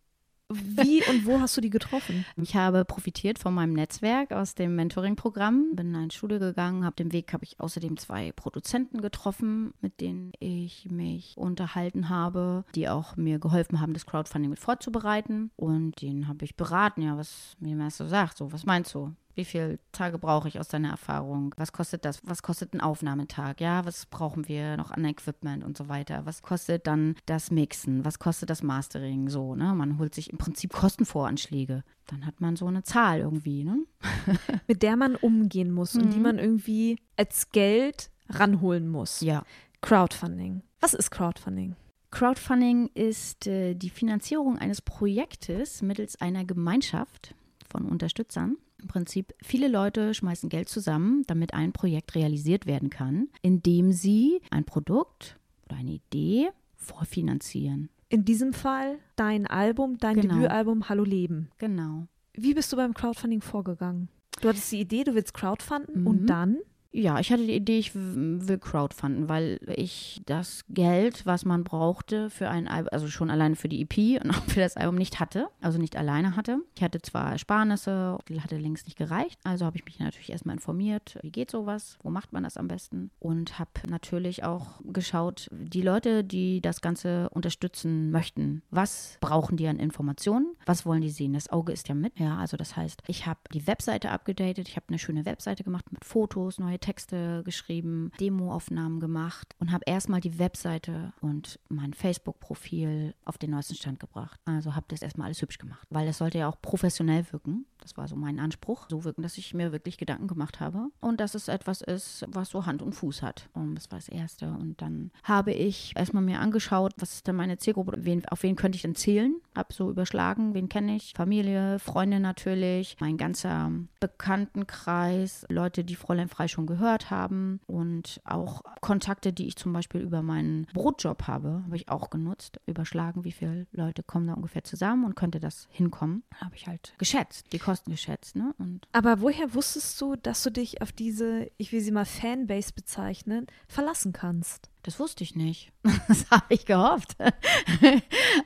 Wie 0.54 1.02
und 1.10 1.26
wo 1.26 1.40
hast 1.40 1.58
du 1.58 1.62
die 1.62 1.70
getroffen? 1.70 2.24
Ich 2.38 2.56
habe 2.56 2.86
profitiert 2.86 3.40
von 3.40 3.54
meinem 3.54 3.74
Netzwerk 3.74 4.32
aus 4.32 4.54
dem 4.54 4.76
Mentoring-Programm, 4.76 5.76
bin 5.76 5.90
in 5.90 5.96
ein 5.96 6.12
Studio 6.12 6.40
gegangen, 6.40 6.86
habe 6.86 6.98
dem 6.98 7.14
Weg 7.14 7.34
habe 7.34 7.46
ich 7.46 7.60
außerdem 7.60 7.98
zwei 7.98 8.32
Produzenten 8.34 9.02
getroffen, 9.02 9.74
mit 9.82 10.02
denen 10.02 10.34
ich 10.40 10.88
mich 10.92 11.36
unterhalten 11.36 12.10
habe, 12.10 12.66
die 12.76 12.90
auch 12.90 13.16
mir 13.16 13.40
geholfen 13.40 13.80
haben, 13.80 13.94
das 13.94 14.06
Crowdfunding 14.06 14.50
mit 14.50 14.60
vorzubereiten 14.60 15.52
und 15.56 16.02
den 16.02 16.28
habe 16.28 16.46
ich 16.46 16.56
beraten, 16.56 17.02
ja, 17.02 17.18
was 17.18 17.56
mir 17.60 17.90
so 17.90 18.06
sagt, 18.06 18.38
so 18.38 18.52
was 18.52 18.66
meinst 18.66 18.94
du? 18.94 19.16
Wie 19.36 19.46
viele 19.46 19.80
Tage 19.92 20.18
brauche 20.18 20.48
ich 20.48 20.60
aus 20.60 20.68
deiner 20.68 20.90
Erfahrung? 20.90 21.54
Was 21.58 21.72
kostet 21.72 22.06
das? 22.06 22.20
Was 22.24 22.44
kostet 22.44 22.74
ein 22.74 22.82
Aufnahmetag? 22.82 23.62
Ja, 23.62 23.86
was 23.86 24.06
brauchen 24.06 24.48
wir 24.48 24.78
noch 24.78 24.92
an 24.92 25.06
Equipment 25.06 25.64
und 25.64 25.78
so 25.78 25.90
weiter? 25.90 26.26
Was 26.26 26.42
kostet 26.42 26.88
dann 26.88 27.16
das 27.26 27.52
Mixen? 27.52 28.04
Was 28.06 28.20
kostet 28.20 28.50
das 28.50 28.64
Mastering? 28.64 29.30
So, 29.30 29.56
ne? 29.56 29.74
Man 29.74 29.98
holt 29.98 30.16
sich 30.16 30.32
im 30.32 30.38
Prinzip 30.38 30.74
Kostenvoranschläge. 30.74 31.84
Dann 32.08 32.26
hat 32.26 32.42
man 32.42 32.56
so 32.56 32.68
eine 32.68 32.84
Zahl 32.84 33.20
irgendwie, 33.20 33.64
ne? 33.64 33.86
Mit 34.68 34.84
der 34.84 34.96
man 34.96 35.16
umgehen 35.16 35.72
muss 35.72 35.94
mhm. 35.94 36.02
und 36.02 36.14
die 36.14 36.18
mhm. 36.18 36.24
man 36.24 36.40
irgendwie 36.40 36.98
als 37.18 37.50
Geld 37.52 38.12
ranholen 38.30 38.90
muss. 38.90 39.22
Ja. 39.22 39.44
Crowdfunding. 39.82 40.62
Was 40.80 40.94
ist 40.94 41.12
Crowdfunding? 41.12 41.76
Crowdfunding 42.12 42.90
ist 42.94 43.48
äh, 43.48 43.74
die 43.74 43.90
Finanzierung 43.90 44.58
eines 44.58 44.82
Projektes 44.82 45.82
mittels 45.82 46.20
einer 46.20 46.44
Gemeinschaft 46.44 47.34
von 47.70 47.86
Unterstützern. 47.86 48.58
Im 48.82 48.88
Prinzip, 48.88 49.34
viele 49.42 49.68
Leute 49.68 50.14
schmeißen 50.14 50.50
Geld 50.50 50.68
zusammen, 50.68 51.24
damit 51.28 51.54
ein 51.54 51.72
Projekt 51.72 52.16
realisiert 52.16 52.66
werden 52.66 52.90
kann, 52.90 53.28
indem 53.42 53.92
sie 53.92 54.42
ein 54.50 54.66
Produkt 54.66 55.38
oder 55.66 55.78
eine 55.78 55.92
Idee 55.92 56.50
vorfinanzieren. 56.76 57.90
In 58.10 58.26
diesem 58.26 58.54
Fall 58.54 58.98
dein 59.16 59.48
Album, 59.48 59.98
dein 59.98 60.16
genau. 60.16 60.36
Debütalbum 60.36 60.90
Hallo 60.90 61.04
Leben. 61.04 61.50
Genau. 61.60 62.08
Wie 62.34 62.54
bist 62.54 62.72
du 62.74 62.78
beim 62.78 62.94
Crowdfunding 62.94 63.42
vorgegangen? 63.42 64.10
Du 64.42 64.50
hattest 64.50 64.72
die 64.72 64.82
Idee, 64.82 65.04
du 65.04 65.14
willst 65.14 65.34
crowdfunden 65.34 66.02
mhm. 66.02 66.08
und 66.08 66.26
dann? 66.26 66.58
Ja, 66.94 67.20
ich 67.20 67.32
hatte 67.32 67.46
die 67.46 67.56
Idee, 67.56 67.80
ich 67.80 67.96
will 67.96 68.58
crowdfunden, 68.58 69.30
weil 69.30 69.60
ich 69.76 70.22
das 70.26 70.66
Geld, 70.68 71.26
was 71.26 71.46
man 71.46 71.64
brauchte 71.64 72.30
für 72.30 72.50
ein 72.50 72.68
Album, 72.68 72.90
also 72.92 73.08
schon 73.08 73.30
alleine 73.30 73.56
für 73.56 73.70
die 73.70 73.82
EP 73.82 74.22
und 74.22 74.32
auch 74.32 74.44
für 74.44 74.60
das 74.60 74.76
Album 74.76 74.96
nicht 74.96 75.22
hatte, 75.22 75.48
also 75.62 75.80
nicht 75.80 75.96
alleine 75.96 76.36
hatte. 76.36 76.60
Ich 76.76 76.84
hatte 76.84 77.02
zwar 77.02 77.32
Ersparnisse, 77.32 78.18
hatte 78.42 78.58
längst 78.58 78.88
nicht 78.88 78.98
gereicht, 78.98 79.40
also 79.44 79.66
habe 79.66 79.78
ich 79.78 79.86
mich 79.86 80.00
natürlich 80.00 80.32
erstmal 80.32 80.56
informiert, 80.56 81.18
wie 81.22 81.32
geht 81.32 81.50
sowas, 81.50 81.98
wo 82.04 82.10
macht 82.10 82.34
man 82.34 82.44
das 82.44 82.58
am 82.58 82.68
besten 82.68 83.10
und 83.20 83.58
habe 83.58 83.72
natürlich 83.88 84.44
auch 84.44 84.82
geschaut, 84.84 85.48
die 85.52 85.82
Leute, 85.82 86.26
die 86.26 86.60
das 86.60 86.82
Ganze 86.82 87.30
unterstützen 87.30 88.12
möchten, 88.12 88.64
was 88.70 89.18
brauchen 89.22 89.56
die 89.56 89.68
an 89.68 89.80
Informationen, 89.80 90.56
was 90.66 90.86
wollen 90.86 91.02
die 91.02 91.10
sehen? 91.10 91.34
Das 91.34 91.50
Auge 91.50 91.72
ist 91.72 91.88
ja 91.88 91.96
mit, 91.96 92.20
ja, 92.20 92.38
also 92.38 92.58
das 92.58 92.76
heißt, 92.76 93.02
ich 93.08 93.28
habe 93.28 93.40
die 93.54 93.66
Webseite 93.66 94.12
abgedatet, 94.12 94.68
ich 94.68 94.76
habe 94.76 94.88
eine 94.90 95.00
schöne 95.00 95.26
Webseite 95.26 95.64
gemacht 95.64 95.90
mit 95.94 96.04
Fotos, 96.04 96.60
neue 96.60 96.81
Texte 96.82 97.44
geschrieben, 97.46 98.12
Demoaufnahmen 98.20 99.00
gemacht 99.00 99.56
und 99.60 99.72
habe 99.72 99.84
erstmal 99.86 100.20
die 100.20 100.38
Webseite 100.38 101.14
und 101.22 101.60
mein 101.70 101.94
Facebook-Profil 101.94 103.16
auf 103.24 103.38
den 103.38 103.52
neuesten 103.52 103.76
Stand 103.76 104.00
gebracht. 104.00 104.40
Also 104.46 104.76
habe 104.76 104.88
das 104.90 105.02
erstmal 105.02 105.28
alles 105.28 105.42
hübsch 105.42 105.58
gemacht, 105.58 105.88
weil 105.90 106.06
das 106.06 106.18
sollte 106.18 106.40
ja 106.40 106.50
auch 106.50 106.62
professionell 106.62 107.26
wirken. 107.32 107.66
Das 107.82 107.98
war 107.98 108.08
so 108.08 108.16
mein 108.16 108.40
Anspruch, 108.40 108.88
so 108.90 109.04
wirken, 109.04 109.22
dass 109.22 109.38
ich 109.38 109.54
mir 109.54 109.72
wirklich 109.72 109.98
Gedanken 109.98 110.28
gemacht 110.28 110.60
habe 110.60 110.88
und 111.02 111.20
dass 111.20 111.36
es 111.36 111.48
etwas 111.48 111.82
ist, 111.82 112.26
was 112.28 112.50
so 112.50 112.66
Hand 112.66 112.82
und 112.82 112.94
Fuß 112.94 113.22
hat. 113.22 113.50
Und 113.54 113.76
das 113.76 113.92
war 113.92 114.00
das 114.00 114.10
Erste. 114.10 114.48
Und 114.48 114.82
dann 114.82 115.12
habe 115.24 115.52
ich 115.52 115.94
erstmal 115.96 116.24
mir 116.24 116.40
angeschaut, 116.40 116.94
was 116.98 117.16
ist 117.16 117.28
denn 117.28 117.36
meine 117.36 117.58
Zielgruppe, 117.58 117.94
wen, 117.98 118.26
auf 118.28 118.44
wen 118.44 118.56
könnte 118.56 118.76
ich 118.76 118.84
denn 118.84 118.96
zählen? 118.96 119.36
Habe 119.56 119.74
so 119.74 119.90
überschlagen, 119.90 120.54
wen 120.54 120.70
kenne 120.70 120.96
ich? 120.96 121.14
Familie, 121.16 121.80
Freunde 121.80 122.20
natürlich, 122.20 122.96
mein 123.00 123.18
ganzer 123.18 123.72
Bekanntenkreis, 124.00 125.46
Leute, 125.50 125.84
die 125.84 125.96
Fräulein 125.96 126.30
Frei 126.30 126.48
schon 126.48 126.68
gehört 126.68 127.10
haben 127.10 127.60
und 127.68 128.22
auch 128.24 128.62
Kontakte, 128.82 129.34
die 129.34 129.48
ich 129.48 129.56
zum 129.56 129.74
Beispiel 129.74 130.02
über 130.02 130.22
meinen 130.22 130.68
Brotjob 130.74 131.28
habe, 131.28 131.64
habe 131.66 131.76
ich 131.76 131.90
auch 131.90 132.10
genutzt. 132.10 132.60
Überschlagen, 132.66 133.24
wie 133.24 133.32
viele 133.32 133.68
Leute 133.72 134.04
kommen 134.04 134.28
da 134.28 134.34
ungefähr 134.34 134.64
zusammen 134.64 135.06
und 135.06 135.16
könnte 135.16 135.40
das 135.40 135.68
hinkommen. 135.72 136.24
Habe 136.36 136.56
ich 136.56 136.68
halt 136.68 136.94
geschätzt, 136.98 137.52
die 137.52 137.60
Kosten 137.72 137.92
geschätzt. 137.92 138.36
Ne? 138.36 138.54
Und 138.58 138.88
Aber 138.92 139.22
woher 139.22 139.54
wusstest 139.54 140.00
du, 140.02 140.16
dass 140.16 140.44
du 140.44 140.52
dich 140.52 140.82
auf 140.82 140.92
diese, 140.92 141.50
ich 141.58 141.72
will 141.72 141.80
sie 141.82 141.92
mal 141.92 142.06
Fanbase 142.06 142.74
bezeichnen, 142.74 143.48
verlassen 143.68 144.12
kannst? 144.12 144.70
Das 144.84 145.00
wusste 145.00 145.24
ich 145.24 145.36
nicht. 145.36 145.72
Das 146.08 146.30
habe 146.30 146.46
ich 146.50 146.66
gehofft. 146.66 147.16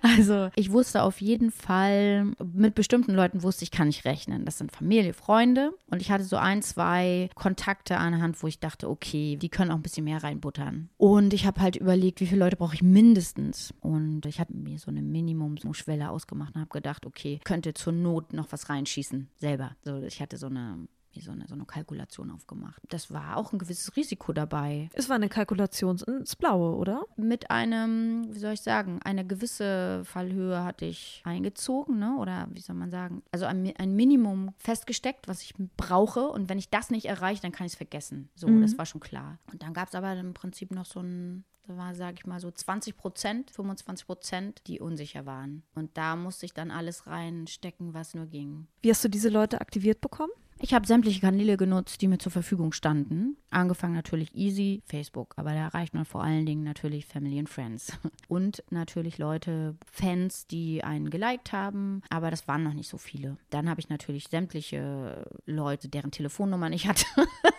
Also 0.02 0.50
ich 0.56 0.72
wusste 0.72 1.04
auf 1.04 1.22
jeden 1.22 1.52
Fall, 1.52 2.32
mit 2.54 2.76
bestimmten 2.76 3.14
Leuten 3.14 3.44
wusste 3.44 3.64
ich, 3.64 3.72
kann 3.72 3.88
ich 3.88 4.06
rechnen. 4.06 4.46
Das 4.46 4.58
sind 4.58 4.72
Familie, 4.72 5.14
Freunde. 5.14 5.72
Und 5.88 6.02
ich 6.02 6.12
hatte 6.12 6.24
so 6.24 6.38
ein, 6.38 6.62
zwei 6.62 7.30
Kontakte 7.36 7.98
an 7.98 8.14
der 8.14 8.22
Hand, 8.22 8.42
wo 8.42 8.48
ich 8.48 8.60
dachte, 8.60 8.90
okay, 8.90 9.36
die 9.36 9.50
können 9.50 9.72
auch 9.72 9.76
ein 9.76 9.82
bisschen 9.82 10.06
mehr 10.06 10.24
reinbuttern. 10.24 10.90
Und 10.98 11.34
ich 11.34 11.46
habe 11.46 11.62
halt 11.62 11.76
überlegt, 11.76 12.20
wie 12.20 12.28
viele 12.28 12.40
Leute 12.40 12.56
brauche 12.56 12.76
ich 12.76 12.82
mindestens. 12.82 13.74
Und 13.82 14.26
ich 14.26 14.40
habe 14.40 14.54
mir 14.54 14.80
so 14.80 14.90
eine 14.90 15.02
Minimumschwelle 15.02 16.10
ausgemacht 16.10 16.56
und 16.56 16.62
habe 16.62 16.72
gedacht, 16.72 17.06
okay, 17.06 17.40
könnte 17.44 17.74
zur 17.74 17.94
Not 17.94 18.34
noch 18.34 18.52
was 18.52 18.70
reinschießen, 18.70 19.30
selber. 19.36 19.76
So, 19.84 20.02
ich 20.02 20.22
hatte 20.22 20.38
so 20.38 20.48
eine 20.48 20.88
wie 21.16 21.22
so 21.22 21.32
eine, 21.32 21.48
so 21.48 21.54
eine 21.54 21.66
Kalkulation 21.66 22.32
aufgemacht. 22.32 22.82
Das 22.90 23.12
war 23.12 23.38
auch 23.38 23.54
ein 23.54 23.60
gewisses 23.60 23.96
Risiko 23.96 24.34
dabei. 24.34 24.90
Es 24.94 25.10
war 25.10 25.16
eine 25.16 25.30
Kalkulation 25.30 25.98
ins 26.08 26.36
Blaue, 26.36 26.76
oder? 26.76 27.06
Mit 27.16 27.52
einem, 27.52 28.28
wie 28.34 28.40
soll 28.40 28.54
ich 28.54 28.62
sagen, 28.62 29.00
eine 29.04 29.26
gewisse 29.26 30.04
Fallhöhe 30.06 30.64
hatte 30.64 30.86
ich 30.86 31.22
eingezogen, 31.26 32.00
ne? 32.00 32.18
oder 32.18 32.48
wie 32.52 32.62
soll 32.62 32.76
man 32.76 32.92
sagen, 32.92 33.24
also 33.32 33.46
ein, 33.46 33.74
ein 33.78 33.96
Minimum 33.96 34.54
festgesteckt, 34.58 35.28
was 35.28 35.42
ich 35.42 35.54
brauche 35.78 36.28
und 36.28 36.50
wenn 36.50 36.58
ich 36.58 36.70
das 36.70 36.90
nicht 36.90 37.06
erreiche, 37.06 37.42
dann 37.42 37.52
kann 37.52 37.66
ich 37.66 37.74
es 37.74 37.78
vergessen. 37.78 38.30
So, 38.36 38.48
mhm. 38.48 38.62
das 38.62 38.78
war 38.78 38.86
schon 38.86 39.02
klar. 39.02 39.40
Und 39.52 39.64
dann 39.64 39.74
gab 39.74 39.88
es 39.88 39.96
aber 39.96 40.14
im 40.14 40.34
Prinzip 40.34 40.72
noch 40.72 40.86
so 40.86 41.00
ein 41.00 41.46
da 41.68 41.78
war, 41.78 41.96
sage 41.96 42.18
ich 42.20 42.26
mal, 42.26 42.40
so 42.40 42.52
20 42.52 42.96
Prozent, 42.96 43.52
25 43.52 44.06
Prozent, 44.06 44.62
die 44.68 44.80
unsicher 44.80 45.26
waren. 45.26 45.64
Und 45.74 45.98
da 45.98 46.16
musste 46.16 46.46
ich 46.46 46.54
dann 46.54 46.72
alles 46.72 47.08
reinstecken, 47.08 47.94
was 47.94 48.14
nur 48.14 48.28
ging. 48.28 48.68
Wie 48.82 48.92
hast 48.92 49.04
du 49.04 49.10
diese 49.10 49.30
Leute 49.30 49.62
aktiviert 49.62 50.02
bekommen? 50.02 50.32
Ich 50.60 50.74
habe 50.74 50.88
sämtliche 50.88 51.20
Kanäle 51.20 51.58
genutzt, 51.58 52.02
die 52.02 52.08
mir 52.08 52.18
zur 52.18 52.32
Verfügung 52.32 52.72
standen. 52.72 53.38
Angefangen 53.50 53.94
natürlich 53.94 54.34
easy, 54.36 54.82
Facebook, 54.86 55.34
aber 55.38 55.52
da 55.52 55.58
erreicht 55.58 55.94
man 55.94 56.06
vor 56.06 56.24
allen 56.24 56.46
Dingen 56.46 56.64
natürlich 56.64 57.06
Family 57.06 57.38
and 57.40 57.50
Friends. 57.50 57.92
Und 58.28 58.64
natürlich 58.70 59.18
Leute, 59.18 59.76
Fans, 59.92 60.48
die 60.48 60.84
einen 60.84 61.10
geliked 61.10 61.52
haben, 61.52 62.02
aber 62.10 62.32
das 62.32 62.48
waren 62.48 62.64
noch 62.64 62.74
nicht 62.74 62.90
so 62.90 62.98
viele. 62.98 63.38
Dann 63.50 63.70
habe 63.70 63.82
ich 63.82 63.90
natürlich 63.90 64.30
sämtliche 64.30 65.30
Leute, 65.46 65.90
deren 65.90 66.12
Telefonnummer 66.12 66.72
ich 66.72 66.88
hatte. 66.88 67.06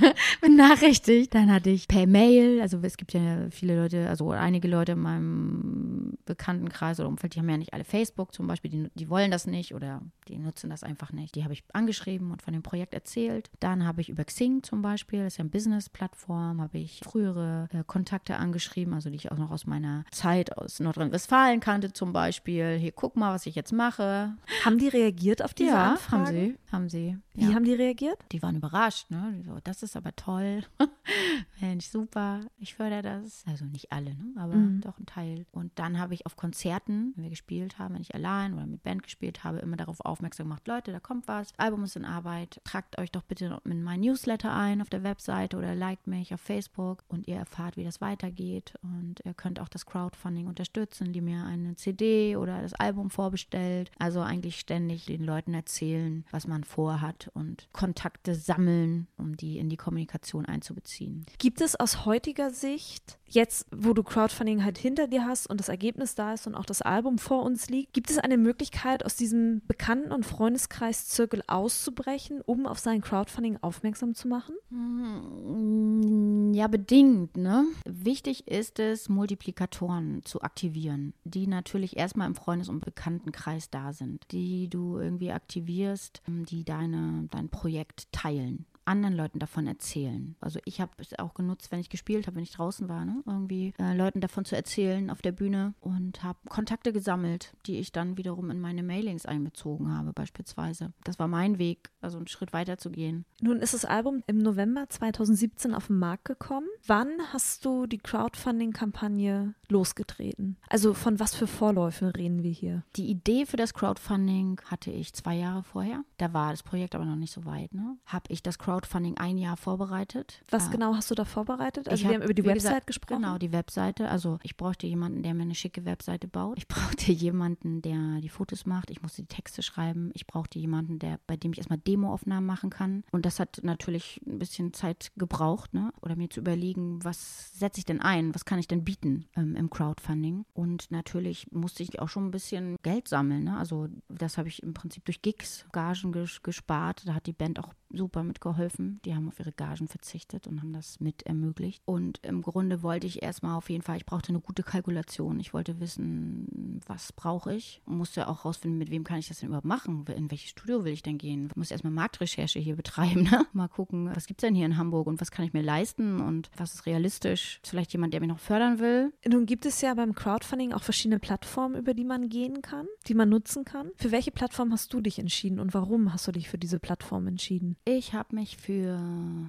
benachrichtigt. 0.40 1.34
Dann 1.34 1.52
hatte 1.52 1.70
ich 1.70 1.88
per 1.88 2.06
Mail, 2.06 2.60
also 2.60 2.78
es 2.82 2.96
gibt 2.96 3.12
ja 3.12 3.48
viele 3.50 3.76
Leute, 3.76 4.08
also 4.08 4.30
einige 4.30 4.68
Leute 4.68 4.92
in 4.92 5.00
meinem 5.00 6.18
Bekanntenkreis 6.24 7.00
oder 7.00 7.08
Umfeld, 7.08 7.34
die 7.34 7.40
haben 7.40 7.48
ja 7.48 7.56
nicht 7.56 7.74
alle 7.74 7.84
Facebook 7.84 8.34
zum 8.34 8.46
Beispiel, 8.46 8.70
die, 8.70 8.90
die 8.94 9.08
wollen 9.08 9.30
das 9.30 9.46
nicht 9.46 9.74
oder 9.74 10.02
die 10.28 10.38
nutzen 10.38 10.70
das 10.70 10.82
einfach 10.82 11.12
nicht. 11.12 11.34
Die 11.34 11.44
habe 11.44 11.52
ich 11.52 11.64
angeschrieben 11.72 12.30
und 12.30 12.42
von 12.42 12.52
dem 12.52 12.62
Projekt 12.62 12.94
erzählt. 12.94 13.50
Dann 13.60 13.84
habe 13.84 14.00
ich 14.00 14.08
über 14.08 14.24
Xing 14.24 14.62
zum 14.62 14.82
Beispiel, 14.82 15.24
das 15.24 15.34
ist 15.34 15.38
ja 15.38 15.42
eine 15.42 15.50
Business-Plattform, 15.50 16.60
habe 16.60 16.78
ich 16.78 17.00
frühere 17.04 17.68
äh, 17.72 17.82
Kontakte 17.86 18.36
angeschrieben, 18.36 18.94
also 18.94 19.10
die 19.10 19.16
ich 19.16 19.32
auch 19.32 19.38
noch 19.38 19.50
aus 19.50 19.66
meiner 19.66 20.04
Zeit 20.10 20.56
aus 20.56 20.80
Nordrhein-Westfalen 20.80 21.60
kannte 21.60 21.92
zum 21.92 22.12
Beispiel. 22.12 22.76
Hier, 22.78 22.92
guck 22.92 23.16
mal, 23.16 23.34
was 23.34 23.46
ich 23.46 23.54
jetzt 23.54 23.72
mache. 23.72 24.36
Haben 24.64 24.78
die 24.78 24.88
reagiert 24.88 25.42
auf 25.42 25.54
diese 25.54 25.70
ja, 25.70 25.92
Anfragen? 25.92 26.26
haben 26.26 26.34
sie, 26.34 26.58
haben 26.70 26.88
sie. 26.88 27.18
Wie 27.34 27.48
ja. 27.48 27.54
haben 27.54 27.64
die 27.64 27.74
reagiert? 27.74 28.18
Die 28.32 28.42
waren 28.42 28.56
überrascht, 28.56 29.10
ne? 29.10 29.42
So, 29.44 29.58
das 29.64 29.81
ist 29.82 29.96
aber 29.96 30.14
toll. 30.16 30.62
Mensch, 31.60 31.86
super. 31.86 32.40
Ich 32.58 32.74
fördere 32.74 33.02
das. 33.02 33.44
Also 33.46 33.64
nicht 33.64 33.92
alle, 33.92 34.14
ne? 34.14 34.32
Aber 34.36 34.54
Mhm. 34.54 34.80
doch 34.80 34.98
ein 34.98 35.06
Teil. 35.06 35.46
Und 35.52 35.72
dann 35.76 35.98
habe 35.98 36.14
ich 36.14 36.26
auf 36.26 36.36
Konzerten, 36.36 37.12
wenn 37.14 37.24
wir 37.24 37.30
gespielt 37.30 37.78
haben, 37.78 37.94
wenn 37.94 38.02
ich 38.02 38.14
allein 38.14 38.54
oder 38.54 38.66
mit 38.66 38.82
Band 38.82 39.02
gespielt 39.02 39.44
habe, 39.44 39.58
immer 39.58 39.76
darauf 39.76 40.00
aufmerksam 40.00 40.46
gemacht, 40.46 40.66
Leute, 40.66 40.92
da 40.92 41.00
kommt 41.00 41.28
was, 41.28 41.52
Album 41.56 41.84
ist 41.84 41.96
in 41.96 42.04
Arbeit, 42.04 42.60
tragt 42.64 42.98
euch 42.98 43.10
doch 43.10 43.22
bitte 43.22 43.60
in 43.64 43.82
mein 43.82 44.00
Newsletter 44.00 44.52
ein 44.54 44.80
auf 44.82 44.90
der 44.90 45.02
Webseite 45.02 45.56
oder 45.56 45.74
liked 45.74 46.06
mich 46.06 46.34
auf 46.34 46.40
Facebook 46.40 47.04
und 47.08 47.28
ihr 47.28 47.36
erfahrt, 47.36 47.76
wie 47.76 47.84
das 47.84 48.00
weitergeht 48.00 48.74
und 48.82 49.20
ihr 49.24 49.34
könnt 49.34 49.60
auch 49.60 49.68
das 49.68 49.86
Crowdfunding 49.86 50.46
unterstützen, 50.46 51.12
die 51.12 51.20
mir 51.20 51.44
eine 51.44 51.76
CD 51.76 52.36
oder 52.36 52.60
das 52.62 52.74
Album 52.74 53.10
vorbestellt. 53.10 53.90
Also 53.98 54.20
eigentlich 54.20 54.58
ständig 54.58 55.06
den 55.06 55.22
Leuten 55.24 55.54
erzählen, 55.54 56.24
was 56.30 56.46
man 56.46 56.64
vorhat 56.64 57.30
und 57.34 57.68
Kontakte 57.72 58.34
sammeln, 58.34 59.06
um 59.16 59.36
die 59.36 59.58
in 59.58 59.68
die 59.68 59.71
Kommunikation 59.76 60.46
einzubeziehen. 60.46 61.26
Gibt 61.38 61.60
es 61.60 61.78
aus 61.78 62.04
heutiger 62.06 62.50
Sicht, 62.50 63.18
jetzt 63.26 63.66
wo 63.74 63.92
du 63.94 64.02
Crowdfunding 64.02 64.64
halt 64.64 64.78
hinter 64.78 65.06
dir 65.08 65.26
hast 65.26 65.48
und 65.48 65.58
das 65.58 65.68
Ergebnis 65.68 66.14
da 66.14 66.34
ist 66.34 66.46
und 66.46 66.54
auch 66.54 66.66
das 66.66 66.82
Album 66.82 67.18
vor 67.18 67.42
uns 67.42 67.68
liegt, 67.70 67.92
gibt 67.92 68.10
es 68.10 68.18
eine 68.18 68.36
Möglichkeit, 68.36 69.04
aus 69.04 69.16
diesem 69.16 69.62
Bekannten- 69.66 70.12
und 70.12 70.26
Freundeskreiszirkel 70.26 71.42
auszubrechen, 71.46 72.40
um 72.44 72.66
auf 72.66 72.78
sein 72.78 73.00
Crowdfunding 73.00 73.58
aufmerksam 73.62 74.14
zu 74.14 74.28
machen? 74.28 74.54
Mm, 74.70 76.52
Ja, 76.54 76.68
bedingt, 76.68 77.36
ne? 77.36 77.64
Wichtig 77.86 78.46
ist 78.46 78.78
es, 78.78 79.08
Multiplikatoren 79.08 80.22
zu 80.24 80.42
aktivieren, 80.42 81.14
die 81.24 81.46
natürlich 81.46 81.96
erstmal 81.96 82.26
im 82.26 82.34
Freundes- 82.34 82.68
und 82.68 82.84
Bekanntenkreis 82.84 83.70
da 83.70 83.92
sind, 83.92 84.24
die 84.32 84.68
du 84.68 84.98
irgendwie 84.98 85.32
aktivierst, 85.32 86.22
die 86.26 86.64
deine, 86.64 87.28
dein 87.30 87.48
Projekt 87.48 88.12
teilen 88.12 88.66
anderen 88.84 89.14
Leuten 89.16 89.38
davon 89.38 89.66
erzählen. 89.66 90.36
Also 90.40 90.60
ich 90.64 90.80
habe 90.80 90.92
es 90.98 91.18
auch 91.18 91.34
genutzt, 91.34 91.70
wenn 91.70 91.80
ich 91.80 91.90
gespielt 91.90 92.26
habe, 92.26 92.36
wenn 92.36 92.42
ich 92.42 92.52
draußen 92.52 92.88
war, 92.88 93.04
ne? 93.04 93.22
irgendwie 93.26 93.72
äh, 93.78 93.94
Leuten 93.94 94.20
davon 94.20 94.44
zu 94.44 94.56
erzählen 94.56 95.10
auf 95.10 95.22
der 95.22 95.32
Bühne 95.32 95.74
und 95.80 96.22
habe 96.22 96.38
Kontakte 96.48 96.92
gesammelt, 96.92 97.54
die 97.66 97.78
ich 97.78 97.92
dann 97.92 98.16
wiederum 98.16 98.50
in 98.50 98.60
meine 98.60 98.82
Mailings 98.82 99.26
einbezogen 99.26 99.96
habe 99.96 100.12
beispielsweise. 100.12 100.92
Das 101.04 101.18
war 101.18 101.28
mein 101.28 101.58
Weg, 101.58 101.90
also 102.00 102.18
einen 102.18 102.28
Schritt 102.28 102.52
weiter 102.52 102.78
zu 102.78 102.90
gehen. 102.90 103.24
Nun 103.40 103.58
ist 103.58 103.74
das 103.74 103.84
Album 103.84 104.22
im 104.26 104.38
November 104.38 104.88
2017 104.88 105.74
auf 105.74 105.86
den 105.88 105.98
Markt 105.98 106.24
gekommen. 106.24 106.68
Wann 106.86 107.10
hast 107.32 107.64
du 107.64 107.86
die 107.86 107.98
Crowdfunding-Kampagne 107.98 109.54
losgetreten? 109.68 110.56
Also 110.68 110.94
von 110.94 111.20
was 111.20 111.34
für 111.34 111.46
Vorläufen 111.46 112.08
reden 112.08 112.42
wir 112.42 112.50
hier? 112.50 112.82
Die 112.96 113.08
Idee 113.08 113.46
für 113.46 113.56
das 113.56 113.72
Crowdfunding 113.72 114.60
hatte 114.66 114.90
ich 114.90 115.12
zwei 115.14 115.36
Jahre 115.36 115.62
vorher. 115.62 116.04
Da 116.18 116.32
war 116.32 116.50
das 116.50 116.62
Projekt 116.62 116.94
aber 116.94 117.04
noch 117.04 117.16
nicht 117.16 117.32
so 117.32 117.44
weit. 117.44 117.72
Ne? 117.72 117.96
Habe 118.06 118.24
ich 118.28 118.42
das 118.42 118.58
Crowdfunding 118.58 119.16
ein 119.16 119.38
Jahr 119.38 119.56
vorbereitet. 119.56 120.42
Was 120.50 120.68
Äh, 120.68 120.70
genau 120.72 120.94
hast 120.94 121.10
du 121.10 121.14
da 121.14 121.24
vorbereitet? 121.24 121.88
Also 121.88 122.02
wir 122.02 122.08
hab, 122.08 122.16
haben 122.16 122.24
über 122.24 122.34
die 122.34 122.44
Website 122.44 122.62
gesagt, 122.62 122.86
gesprochen. 122.88 123.22
Genau, 123.22 123.38
die 123.38 123.52
Webseite. 123.52 124.08
Also 124.08 124.38
ich 124.42 124.56
brauchte 124.56 124.86
jemanden, 124.86 125.22
der 125.22 125.34
mir 125.34 125.42
eine 125.42 125.54
schicke 125.54 125.84
Webseite 125.84 126.26
baut. 126.26 126.58
Ich 126.58 126.68
brauchte 126.68 127.12
jemanden, 127.12 127.80
der 127.82 128.20
die 128.20 128.28
Fotos 128.28 128.66
macht. 128.66 128.90
Ich 128.90 129.02
musste 129.02 129.22
die 129.22 129.28
Texte 129.28 129.62
schreiben. 129.62 130.10
Ich 130.14 130.26
brauchte 130.26 130.58
jemanden, 130.58 130.98
der, 130.98 131.20
bei 131.26 131.36
dem 131.36 131.52
ich 131.52 131.58
erstmal 131.58 131.78
Demoaufnahmen 131.78 132.44
machen 132.44 132.70
kann. 132.70 133.04
Und 133.12 133.24
das 133.24 133.38
hat 133.38 133.60
natürlich 133.62 134.20
ein 134.26 134.38
bisschen 134.38 134.72
Zeit 134.72 135.12
gebraucht, 135.16 135.74
ne? 135.74 135.92
Oder 136.02 136.16
mir 136.16 136.28
zu 136.28 136.40
überlegen, 136.40 136.71
was 136.76 137.58
setze 137.58 137.78
ich 137.78 137.84
denn 137.84 138.00
ein? 138.00 138.34
Was 138.34 138.44
kann 138.44 138.58
ich 138.58 138.68
denn 138.68 138.84
bieten 138.84 139.26
ähm, 139.36 139.56
im 139.56 139.70
Crowdfunding? 139.70 140.44
Und 140.52 140.90
natürlich 140.90 141.50
musste 141.50 141.82
ich 141.82 142.00
auch 142.00 142.08
schon 142.08 142.26
ein 142.26 142.30
bisschen 142.30 142.76
Geld 142.82 143.08
sammeln. 143.08 143.44
Ne? 143.44 143.56
Also 143.56 143.88
das 144.08 144.38
habe 144.38 144.48
ich 144.48 144.62
im 144.62 144.74
Prinzip 144.74 145.04
durch 145.04 145.22
Gigs, 145.22 145.66
Gagen 145.72 146.12
ges 146.12 146.42
gespart. 146.42 147.02
Da 147.06 147.14
hat 147.14 147.26
die 147.26 147.32
Band 147.32 147.58
auch 147.58 147.72
super 147.96 148.22
mitgeholfen. 148.22 149.00
Die 149.04 149.14
haben 149.14 149.28
auf 149.28 149.38
ihre 149.38 149.52
Gagen 149.52 149.88
verzichtet 149.88 150.46
und 150.46 150.60
haben 150.60 150.72
das 150.72 151.00
mit 151.00 151.22
ermöglicht. 151.24 151.82
Und 151.84 152.20
im 152.22 152.42
Grunde 152.42 152.82
wollte 152.82 153.06
ich 153.06 153.22
erstmal 153.22 153.56
auf 153.56 153.70
jeden 153.70 153.82
Fall, 153.82 153.96
ich 153.96 154.06
brauchte 154.06 154.30
eine 154.30 154.40
gute 154.40 154.62
Kalkulation. 154.62 155.40
Ich 155.40 155.54
wollte 155.54 155.80
wissen, 155.80 156.80
was 156.86 157.12
brauche 157.12 157.54
ich. 157.54 157.82
Und 157.86 157.96
musste 157.96 158.28
auch 158.28 158.44
rausfinden, 158.44 158.78
mit 158.78 158.90
wem 158.90 159.04
kann 159.04 159.18
ich 159.18 159.28
das 159.28 159.40
denn 159.40 159.48
überhaupt 159.48 159.66
machen? 159.66 160.04
In 160.16 160.30
welches 160.30 160.50
Studio 160.50 160.84
will 160.84 160.92
ich 160.92 161.02
denn 161.02 161.18
gehen? 161.18 161.48
Ich 161.50 161.56
muss 161.56 161.70
erstmal 161.70 161.92
Marktrecherche 161.92 162.58
hier 162.58 162.76
betreiben. 162.76 163.22
Ne? 163.32 163.46
Mal 163.52 163.68
gucken, 163.68 164.10
was 164.14 164.26
gibt 164.26 164.42
es 164.42 164.46
denn 164.46 164.54
hier 164.54 164.66
in 164.66 164.76
Hamburg 164.76 165.06
und 165.06 165.20
was 165.20 165.30
kann 165.30 165.44
ich 165.44 165.52
mir 165.52 165.62
leisten 165.62 166.20
und 166.20 166.50
was 166.56 166.74
ist 166.74 166.86
realistisch? 166.86 167.60
Ist 167.62 167.70
vielleicht 167.70 167.92
jemand, 167.92 168.12
der 168.12 168.20
mich 168.20 168.28
noch 168.28 168.40
fördern 168.40 168.78
will? 168.78 169.12
Nun 169.26 169.46
gibt 169.46 169.64
es 169.64 169.80
ja 169.80 169.94
beim 169.94 170.14
Crowdfunding 170.14 170.72
auch 170.72 170.82
verschiedene 170.82 171.18
Plattformen, 171.18 171.76
über 171.76 171.94
die 171.94 172.04
man 172.04 172.28
gehen 172.28 172.60
kann, 172.60 172.86
die 173.06 173.14
man 173.14 173.28
nutzen 173.28 173.64
kann. 173.64 173.90
Für 173.96 174.10
welche 174.10 174.32
Plattform 174.32 174.72
hast 174.72 174.92
du 174.92 175.00
dich 175.00 175.18
entschieden 175.18 175.60
und 175.60 175.72
warum 175.72 176.12
hast 176.12 176.26
du 176.26 176.32
dich 176.32 176.48
für 176.48 176.58
diese 176.58 176.78
Plattform 176.78 177.26
entschieden? 177.26 177.76
Ich 177.84 178.14
habe 178.14 178.36
mich 178.36 178.58
für 178.58 178.96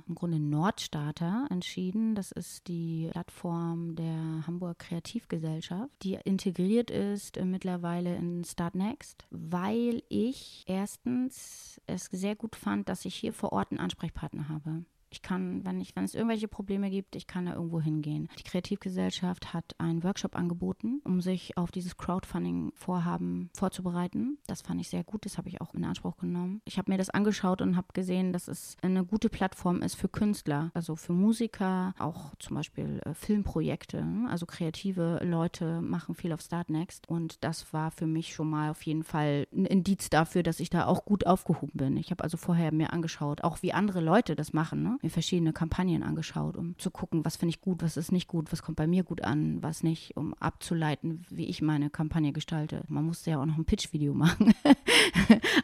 im 0.08 0.16
Grunde 0.16 0.40
Nordstarter 0.40 1.46
entschieden. 1.52 2.16
Das 2.16 2.32
ist 2.32 2.68
die 2.68 3.10
Plattform 3.12 3.96
der 3.96 4.48
Hamburg 4.48 4.80
Kreativgesellschaft, 4.80 5.92
die 6.02 6.18
integriert 6.24 6.90
ist 6.90 7.38
äh, 7.38 7.46
mittlerweile 7.46 8.16
in 8.16 8.44
Start 8.44 8.74
Next, 8.74 9.28
weil 9.30 10.02
ich 10.10 10.64
erstens 10.66 11.80
es 11.86 12.06
sehr 12.06 12.36
gut 12.36 12.56
fand, 12.56 12.90
dass 12.90 13.06
ich 13.06 13.14
hier 13.14 13.34
vor 13.34 13.54
Ort 13.54 13.70
einen 13.70 13.80
Ansprechpartner 13.80 14.50
habe. 14.50 14.84
Ich 15.14 15.22
kann, 15.22 15.64
wenn, 15.64 15.80
ich, 15.80 15.96
wenn 15.96 16.06
es 16.06 16.16
irgendwelche 16.16 16.48
Probleme 16.48 16.90
gibt, 16.90 17.16
ich 17.16 17.28
kann 17.28 17.46
da 17.46 17.54
irgendwo 17.54 17.80
hingehen. 17.80 18.30
Die 18.40 18.44
Kreativgesellschaft 18.44 19.54
hat 19.54 19.76
einen 19.78 20.04
Workshop 20.04 20.36
angeboten, 20.36 21.02
um 21.04 21.22
sich 21.22 21.56
auf 21.56 21.72
dieses 21.72 21.98
Crowdfunding-Vorhaben 21.98 23.52
vorzubereiten. 23.54 24.40
Das 24.48 24.64
fand 24.64 24.82
ich 24.82 24.90
sehr 24.90 25.04
gut, 25.04 25.26
das 25.26 25.38
habe 25.38 25.50
ich 25.50 25.62
auch 25.62 25.76
in 25.76 25.86
Anspruch 25.86 26.18
genommen. 26.18 26.62
Ich 26.66 26.80
habe 26.80 26.92
mir 26.92 26.98
das 26.98 27.12
angeschaut 27.12 27.62
und 27.62 27.78
habe 27.78 27.90
gesehen, 27.94 28.34
dass 28.34 28.48
es 28.48 28.76
eine 28.82 29.06
gute 29.06 29.30
Plattform 29.30 29.84
ist 29.84 29.94
für 29.94 30.10
Künstler, 30.10 30.72
also 30.74 30.96
für 30.96 31.14
Musiker, 31.14 31.94
auch 32.00 32.34
zum 32.40 32.56
Beispiel 32.56 33.00
äh, 33.06 33.14
Filmprojekte. 33.14 34.04
Also 34.30 34.48
kreative 34.48 35.20
Leute 35.24 35.82
machen 35.82 36.16
viel 36.16 36.34
auf 36.34 36.42
Startnext 36.42 37.08
und 37.08 37.44
das 37.44 37.72
war 37.72 37.92
für 37.92 38.08
mich 38.08 38.34
schon 38.34 38.50
mal 38.50 38.72
auf 38.72 38.82
jeden 38.82 39.04
Fall 39.04 39.46
ein 39.54 39.66
Indiz 39.66 40.10
dafür, 40.10 40.42
dass 40.42 40.60
ich 40.60 40.72
da 40.72 40.88
auch 40.88 41.06
gut 41.06 41.28
aufgehoben 41.28 41.78
bin. 41.78 41.98
Ich 41.98 42.10
habe 42.10 42.24
also 42.24 42.38
vorher 42.38 42.74
mir 42.74 42.92
angeschaut, 42.94 43.44
auch 43.44 43.62
wie 43.62 43.74
andere 43.74 44.02
Leute 44.02 44.36
das 44.36 44.54
machen, 44.54 44.82
ne? 44.82 44.98
Mir 45.04 45.10
verschiedene 45.10 45.54
Kampagnen 45.54 46.04
angeschaut, 46.04 46.58
um 46.58 46.78
zu 46.80 46.90
gucken, 46.92 47.24
was 47.26 47.36
finde 47.36 47.52
ich 47.52 47.62
gut, 47.62 47.84
was 47.84 47.98
ist 47.98 48.12
nicht 48.12 48.28
gut, 48.28 48.52
was 48.52 48.62
kommt 48.64 48.78
bei 48.78 48.88
mir 48.88 49.04
gut 49.04 49.24
an, 49.24 49.62
was 49.62 49.84
nicht, 49.84 50.16
um 50.18 50.34
abzuleiten, 50.36 51.26
wie 51.30 51.46
ich 51.46 51.62
meine 51.62 51.90
Kampagne 51.90 52.32
gestalte. 52.34 52.84
Man 52.88 53.06
musste 53.06 53.32
ja 53.32 53.42
auch 53.42 53.46
noch 53.46 53.58
ein 53.58 53.66
Pitch-Video 53.66 54.14
machen. 54.24 54.54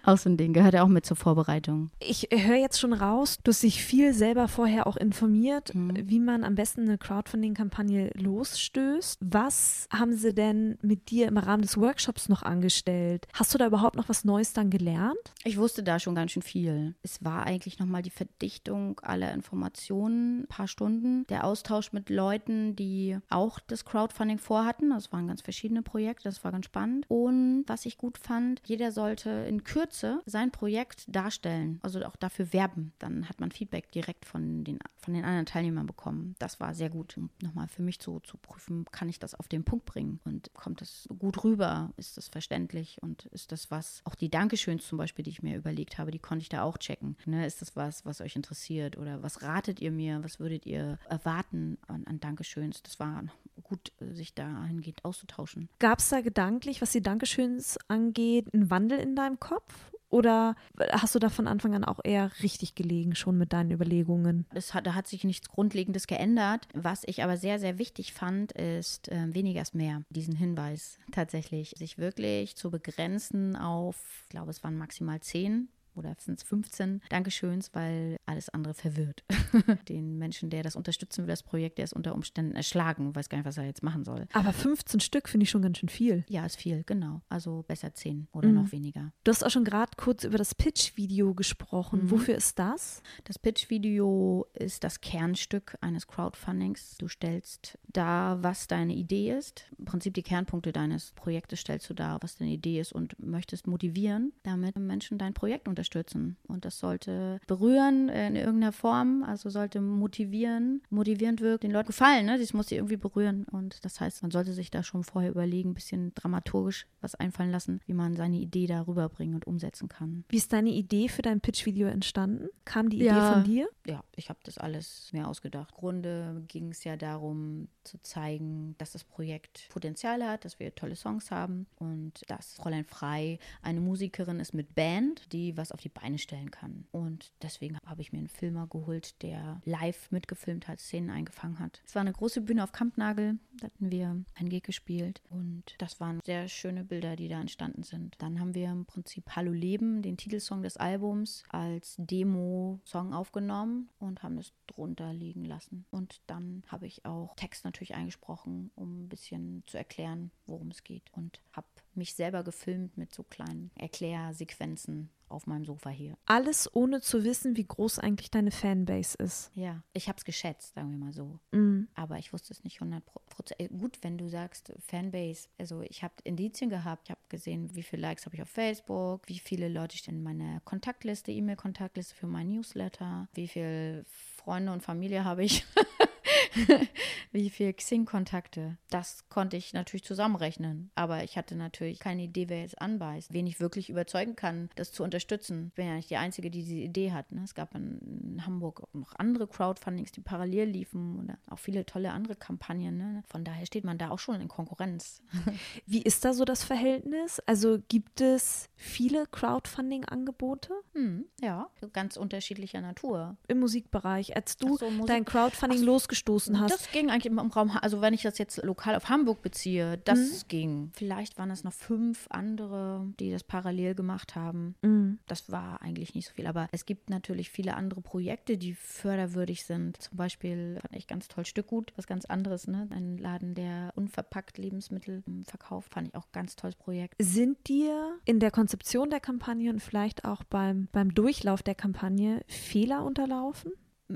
auch 0.04 0.18
so 0.18 0.30
Ding, 0.36 0.54
gehört 0.54 0.74
ja 0.74 0.84
auch 0.84 0.88
mit 0.88 1.06
zur 1.06 1.18
Vorbereitung. 1.18 1.90
Ich 2.00 2.28
höre 2.32 2.58
jetzt 2.58 2.80
schon 2.80 2.94
raus, 2.94 3.38
du 3.44 3.50
hast 3.50 3.64
dich 3.64 3.84
viel 3.84 4.14
selber 4.14 4.48
vorher 4.48 4.86
auch 4.88 4.98
informiert, 4.98 5.74
Mhm. 5.74 5.94
wie 6.10 6.20
man 6.20 6.44
am 6.44 6.56
besten 6.56 6.82
eine 6.82 6.98
Crowdfunding-Kampagne 6.98 8.12
losstößt. 8.16 9.20
Was 9.22 9.88
haben 9.92 10.14
sie 10.16 10.34
denn 10.34 10.78
mit 10.82 11.10
dir 11.10 11.28
im 11.28 11.38
Rahmen 11.38 11.62
des 11.62 11.78
Workshops 11.78 12.30
noch 12.30 12.44
angestellt? 12.44 13.28
Hast 13.34 13.54
du 13.54 13.58
da 13.58 13.68
überhaupt 13.68 13.96
noch 13.96 14.10
was 14.10 14.26
Neues 14.26 14.54
dann 14.54 14.70
gelernt? 14.70 15.18
Ich 15.44 15.58
wusste 15.58 15.84
da 15.84 16.00
schon 16.00 16.16
ganz 16.16 16.32
schön 16.32 16.42
viel. 16.44 16.96
Es 17.02 17.24
war 17.24 17.46
eigentlich 17.46 17.80
nochmal 17.80 18.02
die 18.02 18.10
Verdichtung 18.10 19.00
aller 19.02 19.29
Informationen, 19.34 20.42
ein 20.42 20.48
paar 20.48 20.68
Stunden. 20.68 21.26
Der 21.28 21.44
Austausch 21.44 21.92
mit 21.94 22.10
Leuten, 22.10 22.76
die 22.76 23.18
auch 23.30 23.60
das 23.60 23.86
Crowdfunding 23.86 24.40
vorhatten. 24.40 24.90
Das 24.90 25.12
waren 25.12 25.28
ganz 25.28 25.42
verschiedene 25.42 25.82
Projekte, 25.82 26.24
das 26.24 26.44
war 26.44 26.52
ganz 26.52 26.66
spannend. 26.66 27.06
Und 27.08 27.64
was 27.68 27.86
ich 27.86 27.98
gut 27.98 28.18
fand, 28.18 28.62
jeder 28.66 28.92
sollte 28.92 29.30
in 29.30 29.64
Kürze 29.64 30.22
sein 30.26 30.52
Projekt 30.52 31.04
darstellen, 31.08 31.80
also 31.82 32.04
auch 32.06 32.16
dafür 32.16 32.52
werben. 32.54 32.94
Dann 33.00 33.28
hat 33.30 33.40
man 33.40 33.52
Feedback 33.52 33.92
direkt 33.92 34.26
von 34.26 34.64
den, 34.64 34.80
von 34.98 35.14
den 35.14 35.24
anderen 35.24 35.46
Teilnehmern 35.46 35.88
bekommen. 35.88 36.36
Das 36.40 36.60
war 36.60 36.74
sehr 36.74 36.90
gut. 36.90 37.18
Um 37.18 37.30
nochmal 37.42 37.68
für 37.68 37.82
mich 37.82 38.00
zu, 38.00 38.20
zu 38.22 38.38
prüfen, 38.38 38.86
kann 38.92 39.10
ich 39.10 39.20
das 39.20 39.36
auf 39.36 39.48
den 39.48 39.64
Punkt 39.64 39.86
bringen 39.86 40.20
und 40.26 40.54
kommt 40.54 40.82
das 40.82 41.08
gut 41.18 41.44
rüber? 41.44 41.92
Ist 41.98 42.18
das 42.18 42.28
verständlich 42.28 42.98
und 43.02 43.26
ist 43.28 43.52
das 43.52 43.72
was, 43.72 44.02
auch 44.06 44.16
die 44.16 44.30
Dankeschöns 44.30 44.88
zum 44.88 44.98
Beispiel, 44.98 45.24
die 45.24 45.32
ich 45.32 45.44
mir 45.44 45.58
überlegt 45.58 45.98
habe, 45.98 46.12
die 46.12 46.20
konnte 46.20 46.44
ich 46.44 46.50
da 46.50 46.64
auch 46.64 46.78
checken. 46.78 47.16
Ne, 47.26 47.46
ist 47.46 47.62
das 47.62 47.76
was, 47.76 48.06
was 48.06 48.22
euch 48.22 48.36
interessiert 48.36 48.98
oder 48.98 49.19
was 49.22 49.42
ratet 49.42 49.80
ihr 49.82 49.92
mir? 49.92 50.24
Was 50.24 50.40
würdet 50.40 50.66
ihr 50.66 50.98
erwarten 51.10 51.78
an, 51.88 52.06
an 52.06 52.20
Dankeschöns? 52.20 52.82
Das 52.84 53.00
war 53.00 53.24
gut, 53.64 53.92
sich 54.00 54.34
dahingehend 54.34 55.06
auszutauschen. 55.06 55.70
Gab 55.80 56.00
es 56.00 56.10
da 56.10 56.22
gedanklich, 56.22 56.82
was 56.82 56.92
die 56.92 57.02
Dankeschöns 57.02 57.78
angeht, 57.88 58.54
einen 58.54 58.70
Wandel 58.70 59.00
in 59.00 59.16
deinem 59.16 59.40
Kopf? 59.40 59.74
Oder 60.10 60.56
hast 60.92 61.14
du 61.14 61.20
da 61.20 61.30
von 61.30 61.48
Anfang 61.48 61.76
an 61.76 61.84
auch 61.84 62.00
eher 62.04 62.32
richtig 62.42 62.74
gelegen, 62.74 63.14
schon 63.16 63.38
mit 63.38 63.54
deinen 63.54 63.72
Überlegungen? 63.72 64.48
Das 64.54 64.74
hat, 64.74 64.88
da 64.88 64.96
hat 64.96 65.08
sich 65.08 65.24
nichts 65.24 65.50
Grundlegendes 65.50 66.08
geändert. 66.08 66.68
Was 66.74 67.04
ich 67.06 67.24
aber 67.24 67.38
sehr, 67.38 67.60
sehr 67.60 67.78
wichtig 67.78 68.14
fand, 68.14 68.52
ist 68.54 69.10
äh, 69.10 69.34
weniger 69.34 69.62
ist 69.62 69.76
mehr. 69.76 70.02
Diesen 70.10 70.36
Hinweis 70.36 70.98
tatsächlich, 71.12 71.76
sich 71.78 72.00
wirklich 72.00 72.56
zu 72.56 72.72
begrenzen 72.72 73.56
auf, 73.56 74.24
ich 74.24 74.30
glaube, 74.30 74.50
es 74.50 74.64
waren 74.64 74.78
maximal 74.78 75.20
zehn 75.20 75.70
oder 76.00 76.16
sind 76.18 76.40
es 76.40 76.44
15 76.44 77.02
Dankeschöns, 77.10 77.72
weil 77.74 78.18
alles 78.26 78.50
andere 78.50 78.74
verwirrt. 78.74 79.24
Den 79.90 80.18
Menschen, 80.18 80.50
der 80.50 80.64
das 80.64 80.76
unterstützen 80.76 81.24
will, 81.24 81.28
das 81.28 81.44
Projekt, 81.44 81.78
der 81.78 81.84
ist 81.84 81.94
unter 81.94 82.16
Umständen 82.16 82.56
erschlagen, 82.56 83.14
weiß 83.16 83.30
gar 83.30 83.38
nicht, 83.38 83.46
was 83.46 83.58
er 83.58 83.66
jetzt 83.66 83.84
machen 83.84 84.04
soll. 84.04 84.28
Aber 84.34 84.54
15 84.54 85.00
Stück 85.02 85.30
finde 85.30 85.44
ich 85.44 85.50
schon 85.50 85.62
ganz 85.62 85.78
schön 85.78 85.90
viel. 85.90 86.24
Ja, 86.30 86.46
ist 86.46 86.56
viel, 86.56 86.84
genau. 86.86 87.22
Also 87.30 87.64
besser 87.68 87.94
10 87.94 88.28
oder 88.32 88.48
mhm. 88.48 88.56
noch 88.56 88.72
weniger. 88.72 89.12
Du 89.24 89.32
hast 89.32 89.44
auch 89.44 89.52
schon 89.52 89.66
gerade 89.66 89.92
kurz 89.98 90.24
über 90.24 90.38
das 90.38 90.56
Pitch-Video 90.56 91.36
gesprochen. 91.36 92.06
Mhm. 92.06 92.12
Wofür 92.12 92.36
ist 92.36 92.58
das? 92.58 93.04
Das 93.26 93.38
Pitch-Video 93.38 94.48
ist 94.54 94.84
das 94.84 95.02
Kernstück 95.02 95.78
eines 95.82 96.08
Crowdfundings. 96.08 96.98
Du 96.98 97.10
stellst 97.10 97.78
dar, 97.88 98.42
was 98.42 98.68
deine 98.68 98.96
Idee 98.96 99.38
ist. 99.38 99.66
Im 99.78 99.86
Prinzip 99.86 100.14
die 100.14 100.24
Kernpunkte 100.24 100.72
deines 100.72 101.12
Projektes 101.12 101.60
stellst 101.60 101.90
du 101.90 101.94
dar, 101.94 102.20
was 102.22 102.38
deine 102.38 102.52
Idee 102.52 102.80
ist 102.80 102.94
und 102.94 103.20
möchtest 103.20 103.68
motivieren, 103.68 104.32
damit 104.44 104.78
Menschen 104.78 105.18
dein 105.18 105.34
Projekt 105.34 105.68
unterstützen 105.68 105.89
unterstützen. 105.90 106.38
Und 106.48 106.66
das 106.66 106.80
sollte 106.80 107.40
berühren 107.48 108.10
in 108.10 108.36
irgendeiner 108.36 108.72
Form, 108.72 109.24
also 109.24 109.50
sollte 109.50 109.82
motivieren, 109.82 110.82
motivierend 110.90 111.42
wirken, 111.42 111.68
den 111.68 111.72
Leuten 111.72 111.88
gefallen. 111.88 112.26
Ne? 112.26 112.38
Das 112.38 112.54
muss 112.54 112.68
sie 112.68 112.76
irgendwie 112.76 112.98
berühren. 112.98 113.46
Und 113.52 113.84
das 113.84 114.00
heißt, 114.00 114.22
man 114.22 114.32
sollte 114.32 114.54
sich 114.54 114.72
da 114.72 114.84
schon 114.84 115.04
vorher 115.04 115.32
überlegen, 115.32 115.72
ein 115.72 115.74
bisschen 115.74 116.14
dramaturgisch 116.14 116.88
was 117.02 117.16
einfallen 117.16 117.52
lassen, 117.52 117.82
wie 117.86 117.94
man 117.94 118.16
seine 118.16 118.38
Idee 118.38 118.68
da 118.68 118.82
rüberbringen 118.82 119.36
und 119.36 119.48
umsetzen 119.48 119.90
kann. 119.90 120.24
Wie 120.30 120.38
ist 120.38 120.54
deine 120.54 120.70
Idee 120.70 121.08
für 121.10 121.22
dein 121.22 121.42
Pitch-Video 121.42 121.88
entstanden? 121.88 122.50
Kam 122.66 122.90
die 122.90 122.98
Idee 122.98 123.08
ja. 123.08 123.34
von 123.34 123.44
dir? 123.44 123.68
Ja, 123.88 124.04
ich 124.16 124.30
habe 124.30 124.40
das 124.44 124.58
alles 124.58 125.10
mir 125.14 125.28
ausgedacht. 125.28 125.72
Im 125.72 125.80
Grunde 125.80 126.44
ging 126.48 126.70
es 126.70 126.84
ja 126.84 126.96
darum, 126.96 127.68
zu 127.84 128.00
zeigen, 128.02 128.76
dass 128.78 128.92
das 128.92 129.04
Projekt 129.04 129.68
Potenzial 129.70 130.24
hat, 130.24 130.46
dass 130.46 130.60
wir 130.60 130.76
tolle 130.76 130.96
Songs 130.96 131.32
haben 131.32 131.66
und 131.78 132.14
dass 132.28 132.54
Fräulein 132.54 132.86
Frei 132.86 133.40
eine 133.62 133.82
Musikerin 133.82 134.40
ist 134.40 134.54
mit 134.54 134.76
Band, 134.76 135.32
die 135.34 135.58
was 135.58 135.72
auf 135.72 135.79
die 135.80 135.90
Beine 135.90 136.18
stellen 136.18 136.52
kann. 136.52 136.86
Und 136.92 137.32
deswegen 137.42 137.78
habe 137.86 138.02
ich 138.02 138.12
mir 138.12 138.20
einen 138.20 138.28
Filmer 138.28 138.68
geholt, 138.68 139.22
der 139.22 139.62
live 139.66 140.12
mitgefilmt 140.12 140.68
hat, 140.68 140.80
Szenen 140.80 141.10
eingefangen 141.10 141.60
hat. 141.60 141.82
Es 141.86 141.96
war 141.96 142.02
eine 142.02 142.14
große 142.14 142.42
Bühne 142.42 142.64
auf 142.64 142.72
Kampnagel, 142.72 143.40
da 143.60 143.66
hatten 143.68 143.92
wir 143.92 144.24
ein 144.36 144.50
Gig 144.50 144.64
gespielt 144.64 145.22
und 145.30 145.64
das 145.78 146.00
waren 146.00 146.20
sehr 146.26 146.48
schöne 146.48 146.84
Bilder, 146.84 147.16
die 147.16 147.28
da 147.28 147.40
entstanden 147.40 147.84
sind. 147.84 148.16
Dann 148.20 148.40
haben 148.40 148.56
wir 148.56 148.72
im 148.72 148.86
Prinzip 148.86 149.36
Hallo 149.36 149.52
Leben, 149.52 150.02
den 150.02 150.18
Titelsong 150.18 150.62
des 150.62 150.78
Albums, 150.78 151.44
als 151.50 151.96
Demo-Song 151.98 153.14
aufgenommen 153.14 153.90
und 154.00 154.24
haben 154.24 154.38
es 154.38 154.54
drunter 154.68 155.14
liegen 155.14 155.46
lassen. 155.46 155.86
Und 155.92 156.22
dann 156.28 156.64
habe 156.68 156.88
ich 156.88 157.06
auch 157.06 157.36
Text 157.36 157.66
natürlich 157.66 157.96
eingesprochen, 157.96 158.72
um 158.76 159.04
ein 159.04 159.10
bisschen 159.10 159.64
zu 159.66 159.78
erklären, 159.78 160.32
worum 160.46 160.70
es 160.72 160.84
geht. 160.84 161.04
Und 161.14 161.42
habe 161.54 161.68
mich 161.96 162.14
selber 162.14 162.44
gefilmt 162.44 162.98
mit 162.98 163.14
so 163.14 163.24
kleinen 163.24 163.72
Erklärsequenzen 163.76 165.10
auf 165.30 165.48
meinem 165.48 165.66
Sofa 165.66 165.90
hier. 165.90 166.18
Alles 166.26 166.74
ohne 166.74 167.02
zu 167.02 167.24
wissen, 167.24 167.56
wie 167.58 167.66
groß 167.66 168.00
eigentlich 168.00 168.32
deine 168.32 168.52
Fanbase 168.52 169.18
ist. 169.18 169.52
Ja, 169.56 169.84
ich 169.94 170.08
habe 170.08 170.18
es 170.18 170.26
geschätzt, 170.26 170.76
sagen 170.76 170.92
wir 170.92 170.98
mal 170.98 171.14
so. 171.14 171.40
Mm. 171.52 171.88
Aber 171.96 172.18
ich 172.18 172.34
wusste 172.34 172.54
es 172.54 172.64
nicht 172.64 172.82
100 172.82 173.04
Prozent. 173.06 173.60
Äh, 173.60 173.68
gut, 173.70 174.00
wenn 174.02 174.18
du 174.18 174.28
sagst 174.30 174.74
Fanbase, 174.88 175.50
also 175.58 175.82
ich 175.82 176.04
habe 176.04 176.14
Indizien 176.24 176.70
gehabt, 176.70 177.08
ich 177.08 177.12
habe 177.12 177.22
gesehen, 177.30 177.74
wie 177.76 177.84
viele 177.84 178.02
Likes 178.02 178.26
habe 178.26 178.36
ich 178.36 178.42
auf 178.42 178.50
Facebook, 178.50 179.28
wie 179.28 179.40
viele 179.40 179.70
Leute 179.70 179.98
stehen 179.98 180.16
in 180.16 180.24
meiner 180.24 180.60
Kontaktliste, 180.62 181.32
E-Mail-Kontaktliste 181.32 182.16
für 182.16 182.28
mein 182.28 182.50
Newsletter, 182.50 183.28
wie 183.34 183.48
viele 183.48 184.06
Freunde 184.08 184.72
und 184.72 184.84
Familie 184.84 185.24
habe 185.24 185.44
ich. 185.44 185.66
wie 187.32 187.50
viele 187.50 187.74
Xing-Kontakte. 187.74 188.78
Das 188.90 189.28
konnte 189.30 189.58
ich 189.58 189.74
natürlich 189.74 190.04
zusammenrechnen. 190.04 190.92
Aber 190.96 191.24
ich 191.24 191.38
hatte 191.38 191.56
natürlich 191.56 192.00
keine 192.00 192.24
Idee, 192.24 192.50
wer 192.50 192.62
jetzt 192.62 192.82
anbeißt. 192.82 193.34
Wen 193.34 193.48
ich 193.48 193.60
wirklich 193.60 193.90
überzeugen 193.90 194.36
kann, 194.36 194.70
das 194.76 194.92
zu 194.92 195.04
unterstützen. 195.04 195.68
Ich 195.70 195.74
bin 195.76 195.88
ja 195.88 195.96
nicht 195.96 196.10
die 196.10 196.18
Einzige, 196.18 196.50
die 196.50 196.64
diese 196.64 196.76
Idee 196.76 197.12
hat. 197.12 197.32
Ne? 197.32 197.44
Es 197.44 197.56
gab 197.56 197.76
in 197.76 198.42
Hamburg 198.46 198.82
auch 198.82 198.94
noch 198.94 199.14
andere 199.18 199.48
Crowdfundings, 199.48 200.12
die 200.12 200.22
parallel 200.22 200.70
liefen 200.70 201.20
oder 201.20 201.38
auch 201.50 201.60
viele 201.60 201.86
tolle 201.86 202.12
andere 202.12 202.36
Kampagnen. 202.36 202.98
Ne? 202.98 203.24
Von 203.28 203.44
daher 203.44 203.66
steht 203.66 203.84
man 203.84 203.98
da 203.98 204.10
auch 204.10 204.20
schon 204.20 204.42
in 204.42 204.48
Konkurrenz. 204.48 205.22
Wie 205.86 206.02
ist 206.02 206.26
da 206.26 206.34
so 206.34 206.46
das 206.46 206.64
Verhältnis? 206.64 207.40
Also 207.46 207.80
gibt 207.88 208.22
es 208.22 208.70
viele 208.76 209.26
Crowdfunding-Angebote? 209.28 210.74
Hm, 210.94 211.26
ja, 211.42 211.70
ganz 211.94 212.18
unterschiedlicher 212.18 212.82
Natur. 212.82 213.38
Im 213.48 213.60
Musikbereich. 213.60 214.36
Als 214.36 214.58
du 214.58 214.78
so, 214.78 214.90
Musik 214.90 215.08
dein 215.08 215.26
Crowdfunding 215.26 215.80
so, 215.80 215.86
losgestoßen 215.86 216.39
hast. 216.48 216.72
Das 216.72 216.92
ging 216.92 217.10
eigentlich 217.10 217.26
im 217.26 217.40
Raum, 217.40 217.72
also 217.82 218.02
wenn 218.02 218.14
ich 218.14 218.22
das 218.22 218.38
jetzt 218.38 218.64
lokal 218.64 218.96
auf 218.96 219.10
Hamburg 219.10 219.42
beziehe, 219.42 219.98
das 219.98 220.20
mhm. 220.20 220.48
ging. 220.48 220.92
Vielleicht 220.94 221.38
waren 221.38 221.52
es 221.52 221.64
noch 221.64 221.74
fünf 221.74 222.28
andere, 222.30 223.06
die 223.20 223.32
das 223.32 223.44
parallel 223.44 223.96
gemacht 223.96 224.36
haben. 224.36 224.76
Mhm. 224.82 225.20
Das 225.28 225.52
war 225.52 225.82
eigentlich 225.82 226.16
nicht 226.16 226.28
so 226.28 226.34
viel. 226.34 226.48
Aber 226.48 226.68
es 226.72 226.86
gibt 226.86 227.10
natürlich 227.10 227.50
viele 227.50 227.76
andere 227.76 228.02
Projekte, 228.02 228.58
die 228.58 228.74
förderwürdig 228.74 229.66
sind. 229.66 230.02
Zum 230.02 230.18
Beispiel 230.18 230.78
fand 230.82 230.96
ich 230.96 231.08
ganz 231.08 231.28
toll 231.28 231.46
Stückgut, 231.46 231.94
was 231.96 232.08
ganz 232.08 232.26
anderes, 232.26 232.68
ne? 232.68 232.88
Ein 232.92 233.18
Laden, 233.18 233.56
der 233.56 233.92
unverpackt 233.96 234.58
Lebensmittel 234.58 235.24
verkauft, 235.46 235.94
fand 235.94 236.10
ich 236.10 236.16
auch 236.16 236.32
ganz 236.32 236.56
tolles 236.56 236.76
Projekt. 236.76 237.16
Sind 237.20 237.68
dir 237.68 238.18
in 238.26 238.40
der 238.40 238.52
Konzeption 238.52 239.10
der 239.10 239.20
Kampagne 239.20 239.72
und 239.72 239.80
vielleicht 239.80 240.26
auch 240.26 240.44
beim, 240.44 240.88
beim 240.92 241.14
Durchlauf 241.14 241.64
der 241.64 241.76
Kampagne 241.76 242.42
Fehler 242.48 243.04
unterlaufen? 243.04 243.72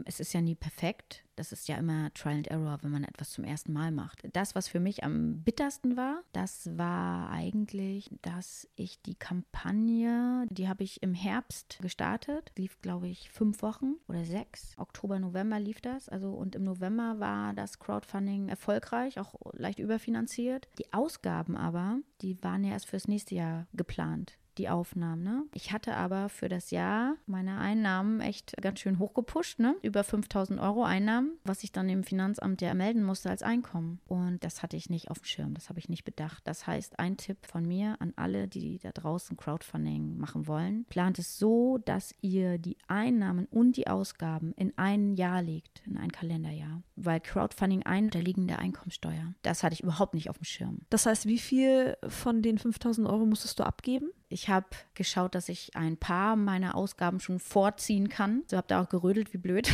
Es 0.05 0.19
ist 0.19 0.33
ja 0.33 0.41
nie 0.41 0.55
perfekt. 0.55 1.23
Das 1.35 1.51
ist 1.51 1.67
ja 1.67 1.77
immer 1.77 2.13
Trial 2.13 2.37
and 2.37 2.47
Error, 2.47 2.77
wenn 2.81 2.91
man 2.91 3.03
etwas 3.03 3.31
zum 3.31 3.43
ersten 3.43 3.73
Mal 3.73 3.91
macht. 3.91 4.27
Das, 4.33 4.53
was 4.53 4.67
für 4.67 4.79
mich 4.79 5.03
am 5.03 5.41
bittersten 5.41 5.97
war, 5.97 6.21
das 6.31 6.69
war 6.77 7.29
eigentlich, 7.31 8.09
dass 8.21 8.67
ich 8.75 9.01
die 9.01 9.15
Kampagne, 9.15 10.45
die 10.49 10.67
habe 10.69 10.83
ich 10.83 11.01
im 11.01 11.13
Herbst 11.13 11.79
gestartet, 11.81 12.51
lief, 12.55 12.79
glaube 12.81 13.07
ich, 13.07 13.31
fünf 13.31 13.63
Wochen 13.63 13.95
oder 14.07 14.25
sechs. 14.25 14.77
Oktober, 14.77 15.19
November 15.19 15.59
lief 15.59 15.81
das. 15.81 16.07
Also 16.07 16.31
und 16.31 16.55
im 16.55 16.63
November 16.63 17.19
war 17.19 17.53
das 17.53 17.79
Crowdfunding 17.79 18.49
erfolgreich, 18.49 19.19
auch 19.19 19.33
leicht 19.53 19.79
überfinanziert. 19.79 20.67
Die 20.77 20.93
Ausgaben 20.93 21.57
aber, 21.57 21.99
die 22.21 22.41
waren 22.43 22.63
ja 22.63 22.73
erst 22.73 22.87
fürs 22.87 23.07
nächste 23.07 23.35
Jahr 23.35 23.67
geplant 23.73 24.37
die 24.57 24.69
Aufnahmen. 24.69 25.23
Ne? 25.23 25.43
Ich 25.53 25.71
hatte 25.71 25.95
aber 25.95 26.29
für 26.29 26.49
das 26.49 26.71
Jahr 26.71 27.15
meine 27.25 27.57
Einnahmen 27.57 28.21
echt 28.21 28.53
ganz 28.61 28.79
schön 28.79 28.99
hochgepusht, 28.99 29.59
ne? 29.59 29.75
über 29.81 30.03
5000 30.03 30.59
Euro 30.59 30.83
Einnahmen, 30.83 31.31
was 31.43 31.63
ich 31.63 31.71
dann 31.71 31.89
im 31.89 32.03
Finanzamt 32.03 32.61
ja 32.61 32.73
melden 32.73 33.03
musste 33.03 33.29
als 33.29 33.43
Einkommen. 33.43 33.99
Und 34.07 34.43
das 34.43 34.63
hatte 34.63 34.77
ich 34.77 34.89
nicht 34.89 35.09
auf 35.11 35.19
dem 35.19 35.25
Schirm, 35.25 35.53
das 35.53 35.69
habe 35.69 35.79
ich 35.79 35.89
nicht 35.89 36.03
bedacht. 36.03 36.47
Das 36.47 36.67
heißt, 36.67 36.99
ein 36.99 37.17
Tipp 37.17 37.45
von 37.45 37.67
mir 37.67 37.97
an 37.99 38.13
alle, 38.15 38.47
die 38.47 38.79
da 38.79 38.91
draußen 38.91 39.37
Crowdfunding 39.37 40.17
machen 40.17 40.47
wollen, 40.47 40.85
plant 40.85 41.19
es 41.19 41.37
so, 41.37 41.79
dass 41.79 42.15
ihr 42.21 42.57
die 42.57 42.77
Einnahmen 42.87 43.45
und 43.45 43.77
die 43.77 43.87
Ausgaben 43.87 44.53
in 44.53 44.73
ein 44.77 45.15
Jahr 45.15 45.41
legt, 45.41 45.81
in 45.85 45.97
ein 45.97 46.11
Kalenderjahr. 46.11 46.81
Weil 46.95 47.19
Crowdfunding 47.19 47.83
ein 47.83 48.05
unterliegende 48.05 48.59
Einkommensteuer. 48.59 49.33
Das 49.41 49.63
hatte 49.63 49.73
ich 49.73 49.83
überhaupt 49.83 50.13
nicht 50.13 50.29
auf 50.29 50.37
dem 50.37 50.45
Schirm. 50.45 50.79
Das 50.89 51.05
heißt, 51.05 51.25
wie 51.25 51.39
viel 51.39 51.97
von 52.07 52.41
den 52.41 52.57
5000 52.57 53.07
Euro 53.07 53.25
musstest 53.25 53.59
du 53.59 53.63
abgeben? 53.63 54.09
Ich 54.33 54.49
habe 54.49 54.65
geschaut, 54.95 55.35
dass 55.35 55.47
ich 55.47 55.75
ein 55.75 55.95
paar 55.95 56.35
meiner 56.35 56.73
Ausgaben 56.73 57.19
schon 57.19 57.37
vorziehen 57.37 58.09
kann. 58.09 58.41
So 58.47 58.57
habe 58.57 58.67
da 58.67 58.81
auch 58.81 58.89
gerödelt 58.89 59.31
wie 59.31 59.37
blöd. 59.37 59.71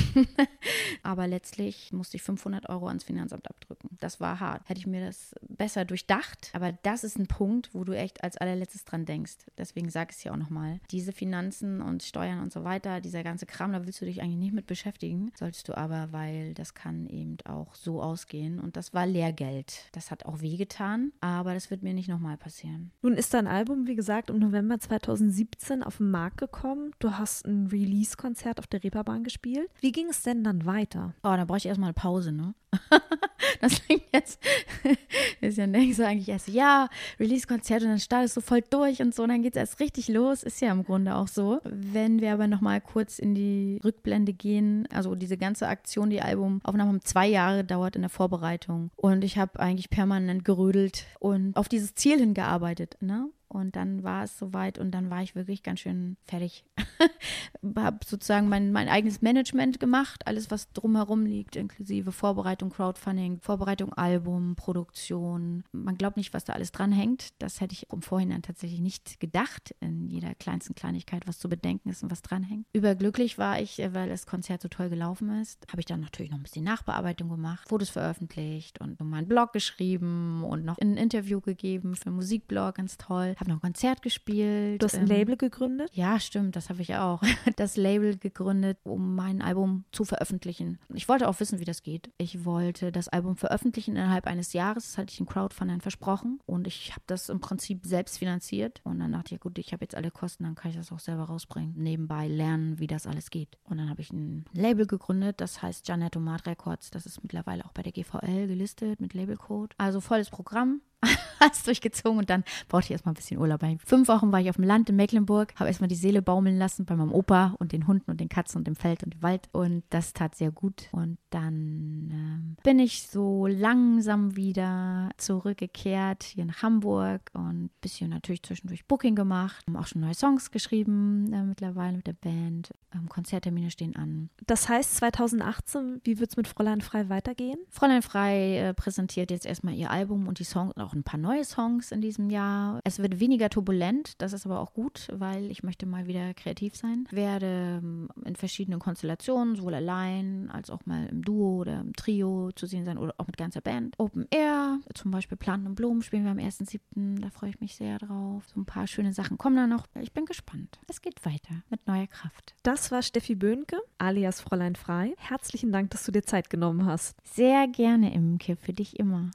Aber 1.04 1.28
letztlich 1.28 1.94
musste 1.94 2.18
ich 2.18 2.24
500 2.24 2.68
Euro 2.68 2.90
ans 2.90 3.06
Finanzamt 3.06 3.50
abdrücken. 3.50 3.98
Das 4.02 4.20
war 4.20 4.42
hart. 4.42 4.68
Hätte 4.68 4.82
ich 4.82 4.88
mir 4.88 5.06
das 5.06 5.34
besser 5.48 5.86
durchdacht. 5.86 6.52
Aber 6.52 6.74
das 6.84 7.06
ist 7.06 7.18
ein 7.18 7.28
Punkt, 7.28 7.74
wo 7.74 7.86
du 7.86 7.94
echt 7.94 8.22
als 8.22 8.36
allerletztes 8.36 8.84
dran 8.84 9.06
denkst. 9.06 9.38
Deswegen 9.58 9.90
sage 9.90 10.10
ich 10.12 10.18
es 10.18 10.24
ja 10.26 10.34
auch 10.34 10.38
nochmal. 10.38 10.82
Diese 10.92 11.14
Finanzen 11.14 11.82
und 11.82 12.04
Steuern 12.04 12.42
und 12.42 12.52
so 12.52 12.66
weiter, 12.66 13.00
dieser 13.00 13.24
ganze 13.24 13.46
Kram, 13.46 13.72
da 13.72 13.86
willst 13.86 14.02
du 14.02 14.06
dich 14.06 14.22
eigentlich 14.22 14.40
nicht 14.40 14.54
mit 14.54 14.68
beschäftigen. 14.68 15.32
Solltest 15.38 15.70
du 15.70 15.78
aber, 15.78 16.12
weil 16.12 16.54
das 16.54 16.74
kann 16.74 17.08
eben 17.08 17.38
auch 17.46 17.76
so 17.76 18.02
ausgehen. 18.02 18.60
Und 18.60 18.76
das 18.76 18.94
war 18.94 19.08
Lehrgeld. 19.08 19.86
Das 19.94 20.12
hat 20.12 20.26
auch 20.26 20.42
wehgetan. 20.42 21.14
Aber 21.22 21.54
das 21.54 21.72
wird 21.72 21.82
mir 21.82 21.94
nicht 21.94 22.10
nochmal 22.10 22.36
passieren. 22.36 22.92
Nun 23.02 23.14
ist 23.14 23.34
dein 23.34 23.48
Album, 23.48 23.88
wie 23.88 23.96
gesagt, 23.96 24.30
um 24.30 24.49
November 24.50 24.80
2017 24.80 25.84
auf 25.84 25.98
den 25.98 26.10
Markt 26.10 26.38
gekommen. 26.38 26.92
Du 26.98 27.12
hast 27.18 27.46
ein 27.46 27.68
Release-Konzert 27.68 28.58
auf 28.58 28.66
der 28.66 28.84
Reeperbahn 28.84 29.24
gespielt. 29.24 29.70
Wie 29.80 29.92
ging 29.92 30.08
es 30.10 30.24
denn 30.24 30.44
dann 30.44 30.66
weiter? 30.66 31.14
Oh, 31.24 31.36
da 31.36 31.46
brauche 31.46 31.60
ich 31.60 31.68
erstmal 31.68 31.90
eine 31.90 31.94
Pause, 31.94 32.32
ne? 32.32 32.56
das 33.62 33.82
klingt 33.84 34.06
jetzt, 34.12 34.40
ist 35.42 35.58
ja 35.58 35.68
denkst 35.68 35.98
du 35.98 36.06
eigentlich 36.06 36.30
erst, 36.30 36.48
ja, 36.48 36.90
Release-Konzert 37.20 37.84
und 37.84 37.90
dann 37.90 38.00
startest 38.00 38.38
du 38.38 38.42
voll 38.42 38.64
durch 38.68 39.02
und 39.02 39.14
so, 39.14 39.24
und 39.24 39.30
dann 39.30 39.44
geht 39.44 39.56
es 39.56 39.60
erst 39.60 39.80
richtig 39.80 40.08
los. 40.08 40.42
Ist 40.42 40.62
ja 40.62 40.72
im 40.72 40.84
Grunde 40.84 41.16
auch 41.16 41.28
so. 41.28 41.60
Wenn 41.64 42.20
wir 42.20 42.34
aber 42.34 42.48
nochmal 42.48 42.82
kurz 42.82 43.20
in 43.20 43.36
die 43.36 43.80
Rückblende 43.84 44.34
gehen, 44.34 44.88
also 44.92 45.14
diese 45.14 45.38
ganze 45.38 45.68
Aktion, 45.68 46.10
die 46.10 46.22
Albumaufnahme 46.22 46.90
haben 46.90 47.02
zwei 47.02 47.28
Jahre 47.28 47.58
gedauert 47.58 47.96
in 47.96 48.02
der 48.02 48.10
Vorbereitung 48.10 48.90
und 48.96 49.24
ich 49.24 49.38
habe 49.38 49.60
eigentlich 49.60 49.92
permanent 49.92 50.44
gerödelt 50.44 51.06
und 51.20 51.56
auf 51.56 51.70
dieses 51.70 51.94
Ziel 51.94 52.18
hingearbeitet, 52.18 52.98
ne? 53.02 53.30
Und 53.50 53.76
dann 53.76 54.04
war 54.04 54.24
es 54.24 54.38
soweit 54.38 54.78
und 54.78 54.92
dann 54.92 55.10
war 55.10 55.24
ich 55.24 55.36
wirklich 55.36 55.64
ganz 55.64 55.80
schön 55.80 56.18
fertig. 56.24 56.64
habe 57.76 58.00
sozusagen 58.06 58.48
mein, 58.48 58.72
mein 58.72 58.90
eigenes 58.90 59.22
Management 59.22 59.80
gemacht, 59.80 60.28
alles, 60.28 60.52
was 60.52 60.72
drumherum 60.72 61.26
liegt, 61.26 61.56
inklusive 61.56 62.12
Vorbereitung, 62.12 62.70
Crowdfunding, 62.70 63.40
Vorbereitung 63.42 63.94
Album, 63.94 64.56
Produktion. 64.56 65.64
Man 65.72 65.98
glaubt 65.98 66.18
nicht, 66.18 66.34
was 66.34 66.46
da 66.46 66.54
alles 66.54 66.72
dranhängt. 66.72 67.30
Das 67.40 67.60
hätte 67.60 67.74
ich 67.74 67.92
im 67.92 68.02
Vorhinein 68.02 68.42
tatsächlich 68.42 68.80
nicht 68.80 69.20
gedacht, 69.20 69.76
in 69.80 70.08
jeder 70.08 70.36
kleinsten 70.36 70.76
Kleinigkeit, 70.76 71.28
was 71.28 71.40
zu 71.40 71.50
bedenken 71.50 71.90
ist 71.90 72.04
und 72.04 72.12
was 72.12 72.22
dranhängt. 72.22 72.68
Überglücklich 72.74 73.38
war 73.38 73.60
ich, 73.60 73.80
äh, 73.80 73.94
weil 73.94 74.10
das 74.10 74.26
Konzert 74.26 74.62
so 74.62 74.68
toll 74.68 74.90
gelaufen 74.90 75.30
ist. 75.42 75.66
Habe 75.72 75.82
ich 75.82 75.86
dann 75.86 76.02
natürlich 76.02 76.32
noch 76.32 76.38
ein 76.38 76.44
bisschen 76.44 76.64
Nachbearbeitung 76.66 77.30
gemacht, 77.30 77.68
Fotos 77.68 77.90
veröffentlicht 77.90 78.80
und 78.80 79.00
meinen 79.02 79.28
Blog 79.28 79.54
geschrieben 79.54 80.44
und 80.44 80.66
noch 80.66 80.78
ein 80.78 80.98
Interview 80.98 81.42
gegeben 81.42 81.96
für 81.96 82.08
einen 82.08 82.16
Musikblog, 82.16 82.76
ganz 82.76 82.98
toll 82.98 83.36
habe 83.40 83.50
noch 83.50 83.58
ein 83.58 83.62
Konzert 83.62 84.02
gespielt. 84.02 84.82
Du 84.82 84.86
hast 84.86 84.96
ein 84.96 85.02
ähm, 85.02 85.08
Label 85.08 85.38
gegründet? 85.38 85.90
Ja, 85.94 86.20
stimmt, 86.20 86.56
das 86.56 86.70
habe 86.70 86.82
ich 86.82 86.96
auch. 86.96 87.22
Das 87.56 87.76
Label 87.76 88.18
gegründet, 88.18 88.78
um 88.84 89.16
mein 89.16 89.42
Album 89.42 89.84
zu 89.92 90.06
veröffentlichen. 90.06 90.80
Ich 90.94 91.10
wollte 91.10 91.28
auch 91.28 91.40
wissen, 91.40 91.60
wie 91.60 91.66
das 91.66 91.84
geht. 91.84 92.10
Ich 92.18 92.46
wollte 92.46 92.92
das 92.92 93.10
Album 93.10 93.36
veröffentlichen 93.36 93.96
innerhalb 93.96 94.28
eines 94.28 94.54
Jahres. 94.54 94.86
Das 94.86 94.98
hatte 94.98 95.12
ich 95.12 95.18
den 95.18 95.26
Crowdfundern 95.26 95.82
versprochen. 95.82 96.40
Und 96.46 96.68
ich 96.68 96.92
habe 96.92 97.02
das 97.08 97.28
im 97.30 97.40
Prinzip 97.40 97.86
selbst 97.86 98.20
finanziert. 98.20 98.82
Und 98.84 99.00
dann 99.00 99.12
dachte 99.12 99.36
ich, 99.36 99.42
gut, 99.42 99.58
ich 99.58 99.74
habe 99.74 99.84
jetzt 99.84 99.96
alle 99.96 100.12
Kosten, 100.12 100.44
dann 100.44 100.56
kann 100.56 100.72
ich 100.72 100.78
das 100.78 100.92
auch 100.92 101.00
selber 101.00 101.24
rausbringen. 101.24 101.74
Nebenbei 101.76 102.28
lernen, 102.28 102.80
wie 102.80 102.88
das 102.88 103.08
alles 103.08 103.30
geht. 103.30 103.58
Und 103.64 103.78
dann 103.78 103.90
habe 103.90 104.02
ich 104.02 104.12
ein 104.12 104.46
Label 104.54 104.86
gegründet, 104.86 105.42
das 105.42 105.62
heißt 105.62 105.88
Janetto 105.88 106.20
Mart 106.20 106.48
Records. 106.48 106.92
Das 106.92 107.06
ist 107.06 107.22
mittlerweile 107.24 107.66
auch 107.66 107.74
bei 107.74 107.84
der 107.84 107.92
GVL 107.92 108.48
gelistet 108.48 109.02
mit 109.02 109.14
Labelcode. 109.14 109.74
Also 109.78 110.02
volles 110.02 110.30
Programm. 110.30 110.82
Alles 111.40 111.64
durchgezogen 111.64 112.20
und 112.20 112.30
dann 112.30 112.44
brauchte 112.68 112.86
ich 112.86 112.92
erstmal 112.92 113.14
ein 113.14 113.16
bisschen 113.16 113.40
Urlaub. 113.40 113.64
Fünf 113.86 114.08
Wochen 114.10 114.32
war 114.32 114.42
ich 114.42 114.50
auf 114.50 114.58
dem 114.58 114.66
Land 114.66 114.90
in 114.90 114.96
Mecklenburg, 114.96 115.54
habe 115.56 115.70
erstmal 115.70 115.88
die 115.88 115.96
Seele 115.96 116.22
baumeln 116.22 116.58
lassen 116.58 116.86
bei 116.86 116.96
meinem 116.96 117.14
Opa 117.14 117.56
und 117.60 117.72
den 117.72 117.88
Hunden 117.88 118.12
und 118.12 118.20
den 118.20 118.30
Katzen 118.30 118.60
und 118.60 118.68
dem 118.68 118.76
Feld 118.76 119.04
und 119.04 119.14
dem 119.14 119.22
Wald 119.22 119.48
und 119.54 119.84
das 119.90 120.14
tat 120.14 120.36
sehr 120.36 120.52
gut. 120.52 120.90
Und 120.92 121.18
dann 121.30 122.10
ähm, 122.12 122.56
bin 122.64 122.80
ich 122.80 123.08
so 123.08 123.48
langsam 123.48 124.36
wieder 124.36 125.10
zurückgekehrt 125.18 126.24
hier 126.24 126.46
nach 126.46 126.62
Hamburg 126.62 127.30
und 127.34 127.66
ein 127.66 127.70
bisschen 127.82 128.10
natürlich 128.10 128.44
zwischendurch 128.44 128.86
Booking 128.86 129.16
gemacht, 129.16 129.66
auch 129.76 129.88
schon 129.88 130.02
neue 130.02 130.14
Songs 130.14 130.52
geschrieben 130.52 131.32
äh, 131.32 131.44
mittlerweile 131.44 131.98
mit 131.98 132.08
der 132.08 132.14
Band. 132.14 132.72
Ähm, 132.94 133.08
Konzerttermine 133.08 133.72
stehen 133.72 133.96
an. 133.96 134.30
Das 134.48 134.68
heißt 134.68 134.98
2018, 134.98 136.02
wie 136.04 136.20
wird 136.20 136.32
es 136.32 136.38
mit 136.38 136.48
Fräulein 136.48 136.82
Frei 136.82 137.08
weitergehen? 137.10 137.60
Fräulein 137.70 138.02
Frei 138.02 138.58
äh, 138.58 138.74
präsentiert 138.74 139.32
jetzt 139.32 139.46
erstmal 139.46 139.76
ihr 139.76 139.92
Album 139.92 140.28
und 140.28 140.40
die 140.40 140.44
Songs 140.44 140.76
auch 140.78 140.89
ein 140.94 141.04
paar 141.04 141.20
neue 141.20 141.44
Songs 141.44 141.92
in 141.92 142.02
diesem 142.02 142.30
Jahr. 142.30 142.80
Es 142.84 143.00
wird 143.00 143.20
weniger 143.20 143.50
turbulent, 143.50 144.14
das 144.22 144.34
ist 144.34 144.46
aber 144.46 144.60
auch 144.60 144.74
gut, 144.74 145.08
weil 145.14 145.50
ich 145.52 145.64
möchte 145.64 145.86
mal 145.86 146.08
wieder 146.08 146.34
kreativ 146.34 146.76
sein. 146.76 147.08
Werde 147.12 147.80
ähm, 147.82 148.10
in 148.26 148.36
verschiedenen 148.36 148.80
Konstellationen, 148.80 149.56
sowohl 149.56 149.76
allein 149.76 150.50
als 150.52 150.70
auch 150.70 150.86
mal 150.86 151.08
im 151.08 151.24
Duo 151.24 151.58
oder 151.58 151.82
im 151.82 151.94
Trio 151.94 152.52
zu 152.56 152.66
sehen 152.66 152.86
sein 152.86 152.98
oder 152.98 153.14
auch 153.18 153.28
mit 153.28 153.38
ganzer 153.38 153.62
Band. 153.62 153.96
Open 153.98 154.28
Air, 154.32 154.80
zum 154.94 155.12
Beispiel 155.12 155.38
Planten 155.38 155.68
und 155.68 155.76
Blumen 155.76 156.02
spielen 156.02 156.24
wir 156.24 156.32
am 156.32 156.38
1.7., 156.38 157.22
da 157.22 157.30
freue 157.30 157.52
ich 157.52 157.60
mich 157.60 157.76
sehr 157.76 157.98
drauf. 158.00 158.44
So 158.54 158.60
ein 158.60 158.66
paar 158.66 158.88
schöne 158.88 159.14
Sachen 159.14 159.38
kommen 159.38 159.56
da 159.56 159.68
noch. 159.68 159.86
Ich 160.00 160.14
bin 160.14 160.26
gespannt. 160.26 160.80
Es 160.88 161.02
geht 161.02 161.26
weiter 161.26 161.64
mit 161.70 161.86
neuer 161.88 162.08
Kraft. 162.08 162.56
Das 162.64 162.92
war 162.92 163.02
Steffi 163.02 163.36
Böhnke, 163.36 163.78
alias 163.98 164.42
Fräulein 164.42 164.76
Frei. 164.76 165.14
Herzlichen 165.18 165.72
Dank, 165.72 165.92
dass 165.92 166.06
du 166.06 166.12
dir 166.12 166.24
Zeit 166.24 166.50
genommen 166.50 166.86
hast. 166.86 167.16
Sehr 167.24 167.68
gerne, 167.68 168.14
Imke, 168.14 168.56
für 168.56 168.74
dich 168.74 169.00
immer. 169.00 169.32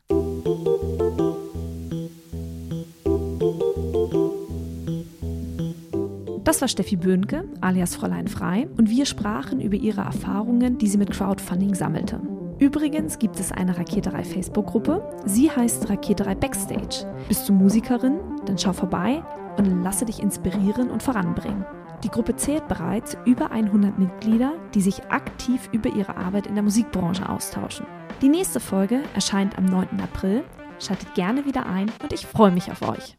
Das 6.44 6.60
war 6.60 6.68
Steffi 6.68 6.96
Böhnke, 6.96 7.44
alias 7.62 7.96
Fräulein 7.96 8.28
Frei, 8.28 8.68
und 8.76 8.90
wir 8.90 9.06
sprachen 9.06 9.62
über 9.62 9.76
ihre 9.76 10.02
Erfahrungen, 10.02 10.76
die 10.76 10.88
sie 10.88 10.98
mit 10.98 11.10
Crowdfunding 11.10 11.74
sammelte. 11.74 12.20
Übrigens 12.58 13.18
gibt 13.18 13.40
es 13.40 13.50
eine 13.50 13.76
Raketerei 13.76 14.24
Facebook-Gruppe. 14.24 15.02
Sie 15.24 15.50
heißt 15.50 15.88
Raketerei 15.88 16.34
Backstage. 16.34 17.06
Bist 17.28 17.48
du 17.48 17.54
Musikerin? 17.54 18.20
Dann 18.44 18.58
schau 18.58 18.74
vorbei 18.74 19.22
und 19.56 19.82
lasse 19.82 20.04
dich 20.04 20.22
inspirieren 20.22 20.90
und 20.90 21.02
voranbringen. 21.02 21.64
Die 22.04 22.10
Gruppe 22.10 22.36
zählt 22.36 22.68
bereits 22.68 23.16
über 23.24 23.50
100 23.50 23.98
Mitglieder, 23.98 24.52
die 24.74 24.82
sich 24.82 25.02
aktiv 25.06 25.70
über 25.72 25.88
ihre 25.88 26.18
Arbeit 26.18 26.46
in 26.46 26.54
der 26.54 26.62
Musikbranche 26.62 27.26
austauschen. 27.26 27.86
Die 28.20 28.28
nächste 28.28 28.60
Folge 28.60 29.00
erscheint 29.14 29.56
am 29.56 29.64
9. 29.64 30.00
April. 30.02 30.44
Schaltet 30.78 31.14
gerne 31.14 31.46
wieder 31.46 31.64
ein 31.64 31.90
und 32.02 32.12
ich 32.12 32.26
freue 32.26 32.50
mich 32.50 32.70
auf 32.70 32.82
euch. 32.86 33.16